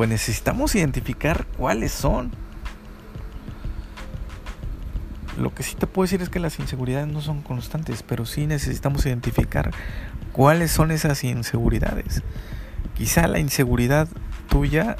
pues 0.01 0.09
necesitamos 0.09 0.73
identificar 0.73 1.45
cuáles 1.59 1.91
son. 1.91 2.31
Lo 5.37 5.53
que 5.53 5.61
sí 5.61 5.75
te 5.75 5.85
puedo 5.85 6.05
decir 6.05 6.23
es 6.23 6.29
que 6.29 6.39
las 6.39 6.57
inseguridades 6.57 7.07
no 7.07 7.21
son 7.21 7.43
constantes, 7.43 8.01
pero 8.01 8.25
sí 8.25 8.47
necesitamos 8.47 9.05
identificar 9.05 9.69
cuáles 10.31 10.71
son 10.71 10.89
esas 10.89 11.23
inseguridades. 11.23 12.23
Quizá 12.95 13.27
la 13.27 13.37
inseguridad 13.37 14.07
tuya 14.49 14.97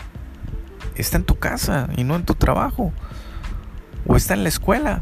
está 0.94 1.18
en 1.18 1.24
tu 1.24 1.40
casa 1.40 1.90
y 1.98 2.04
no 2.04 2.16
en 2.16 2.24
tu 2.24 2.36
trabajo. 2.36 2.94
O 4.06 4.16
está 4.16 4.36
en 4.36 4.44
la 4.44 4.50
escuela. 4.50 5.02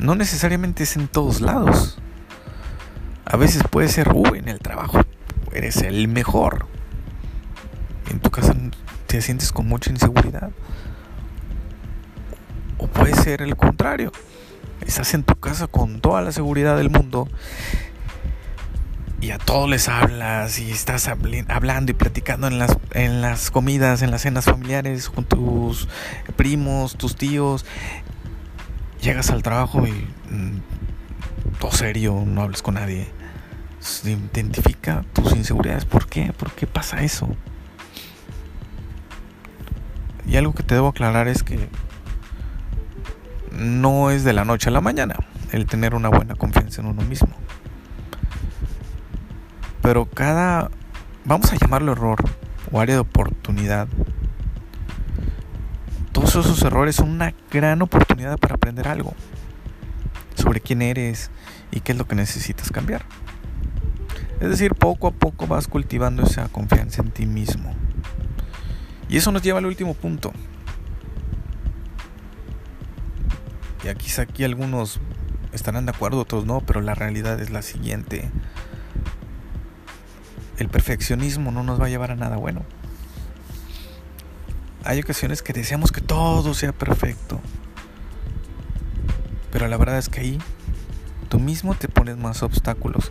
No 0.00 0.16
necesariamente 0.16 0.82
es 0.82 0.96
en 0.96 1.06
todos 1.06 1.40
lados. 1.40 1.96
A 3.24 3.36
veces 3.36 3.62
puede 3.70 3.86
ser, 3.86 4.08
uh, 4.12 4.34
en 4.34 4.48
el 4.48 4.58
trabajo 4.58 4.98
eres 5.52 5.76
el 5.76 6.08
mejor. 6.08 6.69
Te 9.10 9.20
sientes 9.20 9.50
con 9.50 9.66
mucha 9.66 9.90
inseguridad. 9.90 10.52
O 12.78 12.86
puede 12.86 13.12
ser 13.16 13.42
el 13.42 13.56
contrario. 13.56 14.12
Estás 14.86 15.14
en 15.14 15.24
tu 15.24 15.34
casa 15.34 15.66
con 15.66 16.00
toda 16.00 16.22
la 16.22 16.30
seguridad 16.30 16.76
del 16.76 16.90
mundo 16.90 17.26
y 19.20 19.32
a 19.32 19.38
todos 19.38 19.68
les 19.68 19.88
hablas 19.88 20.60
y 20.60 20.70
estás 20.70 21.08
hablando 21.08 21.90
y 21.90 21.94
platicando 21.94 22.46
en 22.46 22.60
las, 22.60 22.78
en 22.92 23.20
las 23.20 23.50
comidas, 23.50 24.02
en 24.02 24.12
las 24.12 24.22
cenas 24.22 24.44
familiares 24.44 25.10
con 25.10 25.24
tus 25.24 25.88
primos, 26.36 26.96
tus 26.96 27.16
tíos. 27.16 27.66
Llegas 29.02 29.30
al 29.30 29.42
trabajo 29.42 29.88
y 29.88 29.90
mm, 29.90 31.58
todo 31.58 31.72
serio, 31.72 32.22
no 32.24 32.42
hables 32.42 32.62
con 32.62 32.74
nadie. 32.74 33.08
Identifica 34.04 35.04
tus 35.12 35.34
inseguridades. 35.34 35.84
¿Por 35.84 36.06
qué? 36.06 36.32
¿Por 36.32 36.52
qué 36.52 36.68
pasa 36.68 37.02
eso? 37.02 37.28
Y 40.30 40.36
algo 40.36 40.54
que 40.54 40.62
te 40.62 40.76
debo 40.76 40.88
aclarar 40.88 41.26
es 41.26 41.42
que 41.42 41.68
no 43.50 44.12
es 44.12 44.22
de 44.22 44.32
la 44.32 44.44
noche 44.44 44.68
a 44.68 44.72
la 44.72 44.80
mañana 44.80 45.16
el 45.50 45.66
tener 45.66 45.92
una 45.96 46.08
buena 46.08 46.36
confianza 46.36 46.80
en 46.80 46.86
uno 46.86 47.02
mismo. 47.02 47.30
Pero 49.82 50.06
cada, 50.06 50.70
vamos 51.24 51.52
a 51.52 51.56
llamarlo 51.56 51.90
error 51.92 52.22
o 52.70 52.80
área 52.80 52.94
de 52.94 53.00
oportunidad, 53.00 53.88
todos 56.12 56.36
esos 56.36 56.62
errores 56.62 56.94
son 56.94 57.10
una 57.10 57.34
gran 57.50 57.82
oportunidad 57.82 58.38
para 58.38 58.54
aprender 58.54 58.86
algo 58.86 59.14
sobre 60.36 60.60
quién 60.60 60.80
eres 60.80 61.32
y 61.72 61.80
qué 61.80 61.90
es 61.90 61.98
lo 61.98 62.06
que 62.06 62.14
necesitas 62.14 62.70
cambiar. 62.70 63.02
Es 64.38 64.48
decir, 64.48 64.76
poco 64.76 65.08
a 65.08 65.10
poco 65.10 65.48
vas 65.48 65.66
cultivando 65.66 66.22
esa 66.22 66.48
confianza 66.48 67.02
en 67.02 67.10
ti 67.10 67.26
mismo. 67.26 67.74
Y 69.10 69.16
eso 69.16 69.32
nos 69.32 69.42
lleva 69.42 69.58
al 69.58 69.66
último 69.66 69.94
punto. 69.94 70.32
Y 73.84 73.88
aquí, 73.88 74.08
aquí 74.20 74.44
algunos 74.44 75.00
estarán 75.52 75.84
de 75.84 75.90
acuerdo, 75.90 76.20
otros 76.20 76.46
no, 76.46 76.60
pero 76.60 76.80
la 76.80 76.94
realidad 76.94 77.40
es 77.40 77.50
la 77.50 77.62
siguiente. 77.62 78.30
El 80.58 80.68
perfeccionismo 80.68 81.50
no 81.50 81.64
nos 81.64 81.80
va 81.80 81.86
a 81.86 81.88
llevar 81.88 82.12
a 82.12 82.16
nada 82.16 82.36
bueno. 82.36 82.64
Hay 84.84 85.00
ocasiones 85.00 85.42
que 85.42 85.52
deseamos 85.52 85.90
que 85.90 86.00
todo 86.00 86.54
sea 86.54 86.72
perfecto. 86.72 87.40
Pero 89.50 89.66
la 89.66 89.76
verdad 89.76 89.98
es 89.98 90.08
que 90.08 90.20
ahí 90.20 90.38
tú 91.28 91.40
mismo 91.40 91.74
te 91.74 91.88
pones 91.88 92.16
más 92.16 92.44
obstáculos 92.44 93.10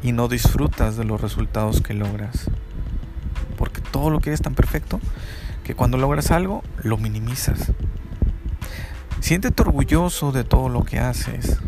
y 0.00 0.12
no 0.12 0.28
disfrutas 0.28 0.96
de 0.96 1.04
los 1.04 1.20
resultados 1.20 1.80
que 1.80 1.94
logras 1.94 2.48
todo 3.90 4.10
lo 4.10 4.20
que 4.20 4.32
es 4.32 4.40
tan 4.40 4.54
perfecto 4.54 5.00
que 5.64 5.74
cuando 5.74 5.98
logras 5.98 6.30
algo 6.30 6.62
lo 6.82 6.96
minimizas. 6.96 7.72
Siéntete 9.20 9.62
orgulloso 9.62 10.32
de 10.32 10.44
todo 10.44 10.68
lo 10.68 10.84
que 10.84 10.98
haces. 10.98 11.58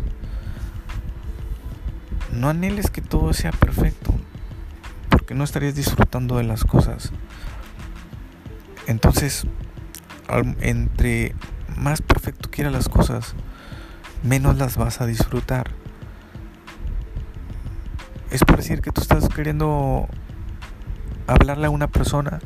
No 2.31 2.49
anheles 2.49 2.89
que 2.89 3.01
todo 3.01 3.31
sea 3.33 3.51
perfecto, 3.51 4.13
porque 5.09 5.35
no 5.35 5.43
estarías 5.43 5.75
disfrutando 5.75 6.37
de 6.37 6.43
las 6.43 6.63
cosas. 6.63 7.11
Entonces, 8.87 9.45
entre 10.61 11.35
más 11.77 12.01
perfecto 12.01 12.49
quieras 12.49 12.73
las 12.73 12.89
cosas, 12.89 13.35
menos 14.23 14.57
las 14.57 14.77
vas 14.77 14.99
a 14.99 15.05
disfrutar. 15.05 15.69
Es 18.31 18.43
por 18.43 18.57
decir 18.57 18.81
que 18.81 18.91
tú 18.91 19.01
estás 19.01 19.29
queriendo 19.29 20.07
hablarle 21.27 21.67
a 21.67 21.69
una 21.69 21.87
persona 21.87 22.39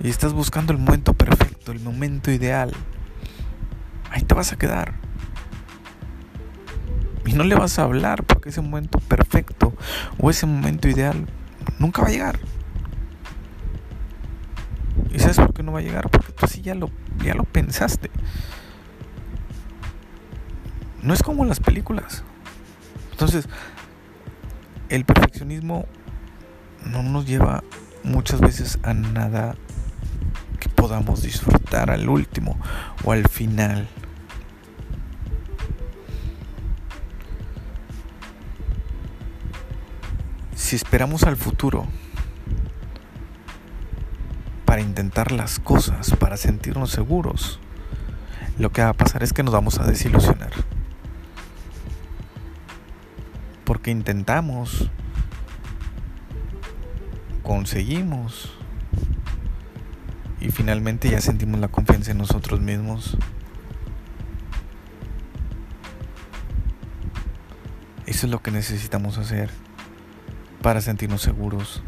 y 0.00 0.08
estás 0.08 0.32
buscando 0.32 0.72
el 0.72 0.78
momento 0.78 1.14
perfecto, 1.14 1.72
el 1.72 1.80
momento 1.80 2.30
ideal, 2.30 2.72
ahí 4.10 4.22
te 4.22 4.34
vas 4.34 4.52
a 4.52 4.56
quedar. 4.56 4.94
Y 7.26 7.32
no 7.34 7.44
le 7.44 7.54
vas 7.54 7.78
a 7.78 7.82
hablar 7.82 8.24
porque 8.24 8.48
ese 8.48 8.60
momento 8.60 9.00
perfecto 9.00 9.74
o 10.18 10.30
ese 10.30 10.46
momento 10.46 10.88
ideal 10.88 11.26
nunca 11.78 12.02
va 12.02 12.08
a 12.08 12.10
llegar. 12.10 12.38
¿Y 15.12 15.18
sabes 15.18 15.36
por 15.36 15.52
qué 15.52 15.62
no 15.62 15.72
va 15.72 15.80
a 15.80 15.82
llegar? 15.82 16.08
Porque 16.10 16.32
tú 16.32 16.46
sí 16.46 16.62
ya 16.62 16.74
lo, 16.74 16.90
ya 17.22 17.34
lo 17.34 17.44
pensaste. 17.44 18.10
No 21.02 21.14
es 21.14 21.22
como 21.22 21.44
las 21.44 21.60
películas. 21.60 22.24
Entonces, 23.12 23.48
el 24.88 25.04
perfeccionismo 25.04 25.86
no 26.86 27.02
nos 27.02 27.26
lleva 27.26 27.62
muchas 28.08 28.40
veces 28.40 28.78
a 28.82 28.94
nada 28.94 29.54
que 30.58 30.68
podamos 30.68 31.22
disfrutar 31.22 31.90
al 31.90 32.08
último 32.08 32.58
o 33.04 33.12
al 33.12 33.28
final. 33.28 33.88
Si 40.54 40.76
esperamos 40.76 41.22
al 41.22 41.36
futuro 41.36 41.86
para 44.64 44.82
intentar 44.82 45.32
las 45.32 45.58
cosas, 45.60 46.14
para 46.16 46.36
sentirnos 46.36 46.90
seguros, 46.90 47.58
lo 48.58 48.70
que 48.70 48.82
va 48.82 48.90
a 48.90 48.94
pasar 48.94 49.22
es 49.22 49.32
que 49.32 49.42
nos 49.42 49.54
vamos 49.54 49.78
a 49.78 49.84
desilusionar. 49.84 50.50
Porque 53.64 53.90
intentamos 53.90 54.90
conseguimos. 57.48 58.52
Y 60.38 60.50
finalmente 60.50 61.08
ya 61.08 61.18
sentimos 61.22 61.58
la 61.58 61.68
confianza 61.68 62.10
en 62.10 62.18
nosotros 62.18 62.60
mismos. 62.60 63.16
Eso 68.04 68.26
es 68.26 68.30
lo 68.30 68.42
que 68.42 68.50
necesitamos 68.50 69.16
hacer 69.16 69.48
para 70.60 70.82
sentirnos 70.82 71.22
seguros. 71.22 71.82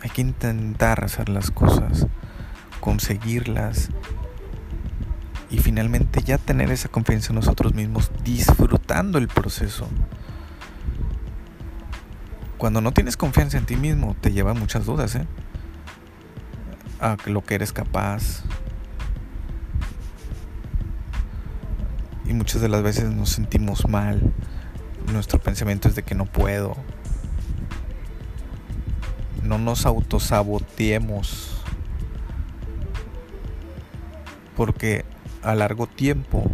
Hay 0.00 0.08
que 0.08 0.22
intentar 0.22 1.04
hacer 1.04 1.28
las 1.28 1.50
cosas, 1.50 2.06
conseguirlas 2.80 3.90
y 5.50 5.58
finalmente 5.58 6.22
ya 6.22 6.38
tener 6.38 6.70
esa 6.70 6.88
confianza 6.88 7.32
en 7.32 7.36
nosotros 7.36 7.74
mismos, 7.74 8.10
disfrutando 8.24 9.18
el 9.18 9.28
proceso. 9.28 9.86
Cuando 12.64 12.80
no 12.80 12.92
tienes 12.92 13.18
confianza 13.18 13.58
en 13.58 13.66
ti 13.66 13.76
mismo, 13.76 14.16
te 14.22 14.32
lleva 14.32 14.54
muchas 14.54 14.86
dudas, 14.86 15.14
¿eh? 15.16 15.26
A 16.98 17.18
lo 17.26 17.44
que 17.44 17.56
eres 17.56 17.74
capaz. 17.74 18.42
Y 22.24 22.32
muchas 22.32 22.62
de 22.62 22.70
las 22.70 22.82
veces 22.82 23.10
nos 23.10 23.28
sentimos 23.28 23.86
mal. 23.86 24.32
Nuestro 25.12 25.38
pensamiento 25.38 25.88
es 25.88 25.94
de 25.94 26.04
que 26.04 26.14
no 26.14 26.24
puedo, 26.24 26.74
no 29.42 29.58
nos 29.58 29.84
autosaboteemos. 29.84 31.62
Porque 34.56 35.04
a 35.42 35.54
largo 35.54 35.86
tiempo 35.86 36.50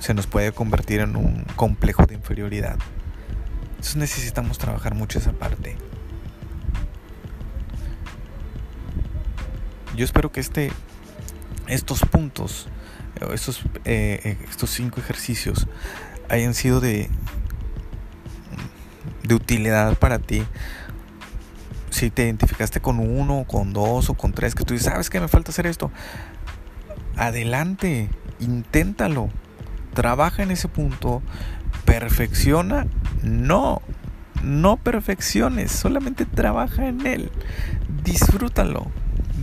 se 0.00 0.12
nos 0.12 0.26
puede 0.26 0.52
convertir 0.52 1.00
en 1.00 1.16
un 1.16 1.46
complejo 1.56 2.04
de 2.04 2.14
inferioridad. 2.16 2.76
Entonces 3.80 3.96
necesitamos 3.96 4.58
trabajar 4.58 4.94
mucho 4.94 5.18
esa 5.18 5.32
parte. 5.32 5.74
Yo 9.96 10.04
espero 10.04 10.30
que 10.30 10.40
este, 10.40 10.70
estos 11.66 12.00
puntos, 12.00 12.68
estos, 13.32 13.62
eh, 13.86 14.36
estos 14.50 14.68
cinco 14.68 15.00
ejercicios 15.00 15.66
hayan 16.28 16.52
sido 16.52 16.80
de, 16.80 17.08
de 19.22 19.34
utilidad 19.34 19.96
para 19.96 20.18
ti 20.18 20.42
si 21.88 22.10
te 22.10 22.24
identificaste 22.24 22.82
con 22.82 22.98
uno, 22.98 23.46
con 23.48 23.72
dos 23.72 24.10
o 24.10 24.14
con 24.14 24.34
tres, 24.34 24.54
que 24.54 24.64
tú 24.64 24.74
dices, 24.74 24.92
¿sabes 24.92 25.08
que 25.08 25.20
me 25.20 25.28
falta 25.28 25.52
hacer 25.52 25.66
esto? 25.66 25.90
Adelante, 27.16 28.10
inténtalo, 28.40 29.30
trabaja 29.94 30.42
en 30.42 30.50
ese 30.50 30.68
punto, 30.68 31.22
perfecciona, 31.90 32.86
no, 33.24 33.82
no 34.44 34.76
perfecciones, 34.76 35.72
solamente 35.72 36.24
trabaja 36.24 36.86
en 36.86 37.04
él, 37.04 37.32
disfrútalo 38.04 38.86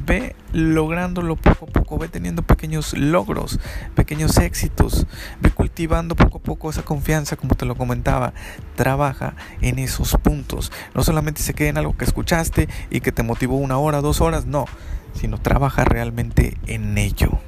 ve 0.05 0.37
lográndolo 0.53 1.35
poco 1.35 1.65
a 1.65 1.67
poco, 1.67 1.97
ve 1.97 2.07
teniendo 2.07 2.41
pequeños 2.41 2.97
logros, 2.97 3.59
pequeños 3.93 4.37
éxitos, 4.37 5.05
ve 5.41 5.51
cultivando 5.51 6.15
poco 6.15 6.37
a 6.37 6.41
poco 6.41 6.69
esa 6.69 6.83
confianza, 6.83 7.35
como 7.35 7.55
te 7.55 7.65
lo 7.65 7.75
comentaba. 7.75 8.33
Trabaja 8.75 9.35
en 9.59 9.79
esos 9.79 10.15
puntos. 10.23 10.71
No 10.95 11.03
solamente 11.03 11.41
se 11.41 11.53
quede 11.53 11.67
en 11.67 11.77
algo 11.77 11.97
que 11.97 12.05
escuchaste 12.05 12.69
y 12.89 13.01
que 13.01 13.11
te 13.11 13.23
motivó 13.23 13.57
una 13.57 13.77
hora, 13.77 13.99
dos 13.99 14.21
horas, 14.21 14.45
no, 14.45 14.65
sino 15.13 15.37
trabaja 15.37 15.83
realmente 15.83 16.57
en 16.67 16.97
ello. 16.97 17.39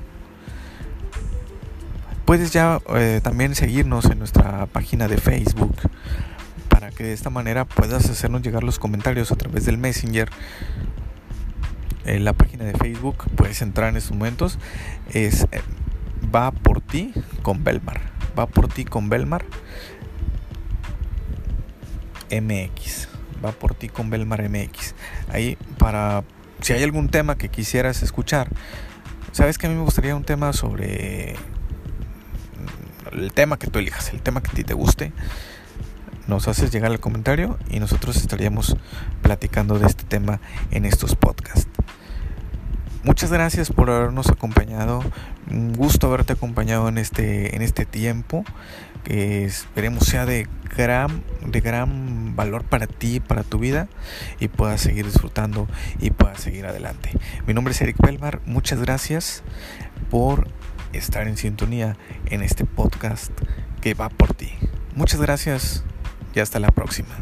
Puedes 2.29 2.53
ya 2.53 2.79
eh, 2.95 3.21
también 3.23 3.55
seguirnos 3.55 4.05
en 4.05 4.19
nuestra 4.19 4.67
página 4.67 5.07
de 5.07 5.17
Facebook 5.17 5.75
para 6.69 6.91
que 6.91 7.03
de 7.03 7.13
esta 7.13 7.31
manera 7.31 7.65
puedas 7.65 8.07
hacernos 8.07 8.43
llegar 8.43 8.63
los 8.63 8.77
comentarios 8.77 9.31
a 9.31 9.35
través 9.35 9.65
del 9.65 9.79
Messenger 9.79 10.29
en 12.05 12.25
la 12.25 12.33
página 12.33 12.65
de 12.65 12.75
Facebook, 12.75 13.25
puedes 13.35 13.63
entrar 13.63 13.89
en 13.89 13.97
estos 13.97 14.11
momentos, 14.11 14.59
es 15.11 15.47
eh, 15.51 15.61
Va 16.23 16.51
por 16.51 16.81
ti 16.81 17.13
con 17.41 17.63
Belmar. 17.63 17.99
Va 18.37 18.45
por 18.45 18.67
ti 18.67 18.85
con 18.85 19.09
Belmar 19.09 19.43
MX. 22.29 23.07
Va 23.43 23.53
por 23.53 23.73
ti 23.73 23.89
con 23.89 24.11
Belmar 24.11 24.47
MX. 24.47 24.93
Ahí 25.29 25.57
para 25.79 26.23
si 26.61 26.73
hay 26.73 26.83
algún 26.83 27.09
tema 27.09 27.39
que 27.39 27.49
quisieras 27.49 28.03
escuchar. 28.03 28.49
Sabes 29.31 29.57
que 29.57 29.65
a 29.65 29.69
mí 29.71 29.75
me 29.75 29.81
gustaría 29.81 30.15
un 30.15 30.25
tema 30.25 30.53
sobre 30.53 31.35
el 33.23 33.33
tema 33.33 33.57
que 33.57 33.67
tú 33.67 33.79
elijas, 33.79 34.11
el 34.13 34.21
tema 34.21 34.41
que 34.41 34.49
a 34.51 34.53
ti 34.53 34.63
te 34.63 34.73
guste. 34.73 35.11
Nos 36.27 36.47
haces 36.47 36.71
llegar 36.71 36.91
el 36.91 36.99
comentario 36.99 37.57
y 37.69 37.79
nosotros 37.79 38.17
estaríamos 38.17 38.77
platicando 39.21 39.79
de 39.79 39.87
este 39.87 40.03
tema 40.03 40.39
en 40.71 40.85
estos 40.85 41.15
podcasts. 41.15 41.67
Muchas 43.03 43.31
gracias 43.31 43.71
por 43.71 43.89
habernos 43.89 44.29
acompañado. 44.29 45.01
Un 45.49 45.73
gusto 45.73 46.07
haberte 46.07 46.33
acompañado 46.33 46.89
en 46.89 46.97
este, 46.97 47.55
en 47.55 47.61
este 47.61 47.85
tiempo. 47.85 48.43
Que 49.05 49.45
esperemos 49.45 50.03
sea 50.05 50.25
de 50.25 50.47
gran, 50.75 51.23
de 51.45 51.61
gran 51.61 52.35
valor 52.35 52.65
para 52.65 52.87
ti, 52.87 53.21
para 53.21 53.43
tu 53.43 53.57
vida. 53.57 53.87
Y 54.39 54.49
puedas 54.49 54.81
seguir 54.81 55.05
disfrutando 55.05 55.67
y 55.99 56.11
puedas 56.11 56.41
seguir 56.41 56.65
adelante. 56.65 57.11
Mi 57.47 57.53
nombre 57.53 57.73
es 57.73 57.81
Eric 57.81 57.95
Belmar. 57.99 58.41
Muchas 58.45 58.81
gracias 58.81 59.43
por 60.11 60.47
estar 60.93 61.27
en 61.27 61.37
sintonía 61.37 61.97
en 62.25 62.41
este 62.41 62.65
podcast 62.65 63.31
que 63.81 63.93
va 63.93 64.09
por 64.09 64.33
ti. 64.33 64.51
Muchas 64.95 65.21
gracias 65.21 65.83
y 66.33 66.39
hasta 66.39 66.59
la 66.59 66.71
próxima. 66.71 67.15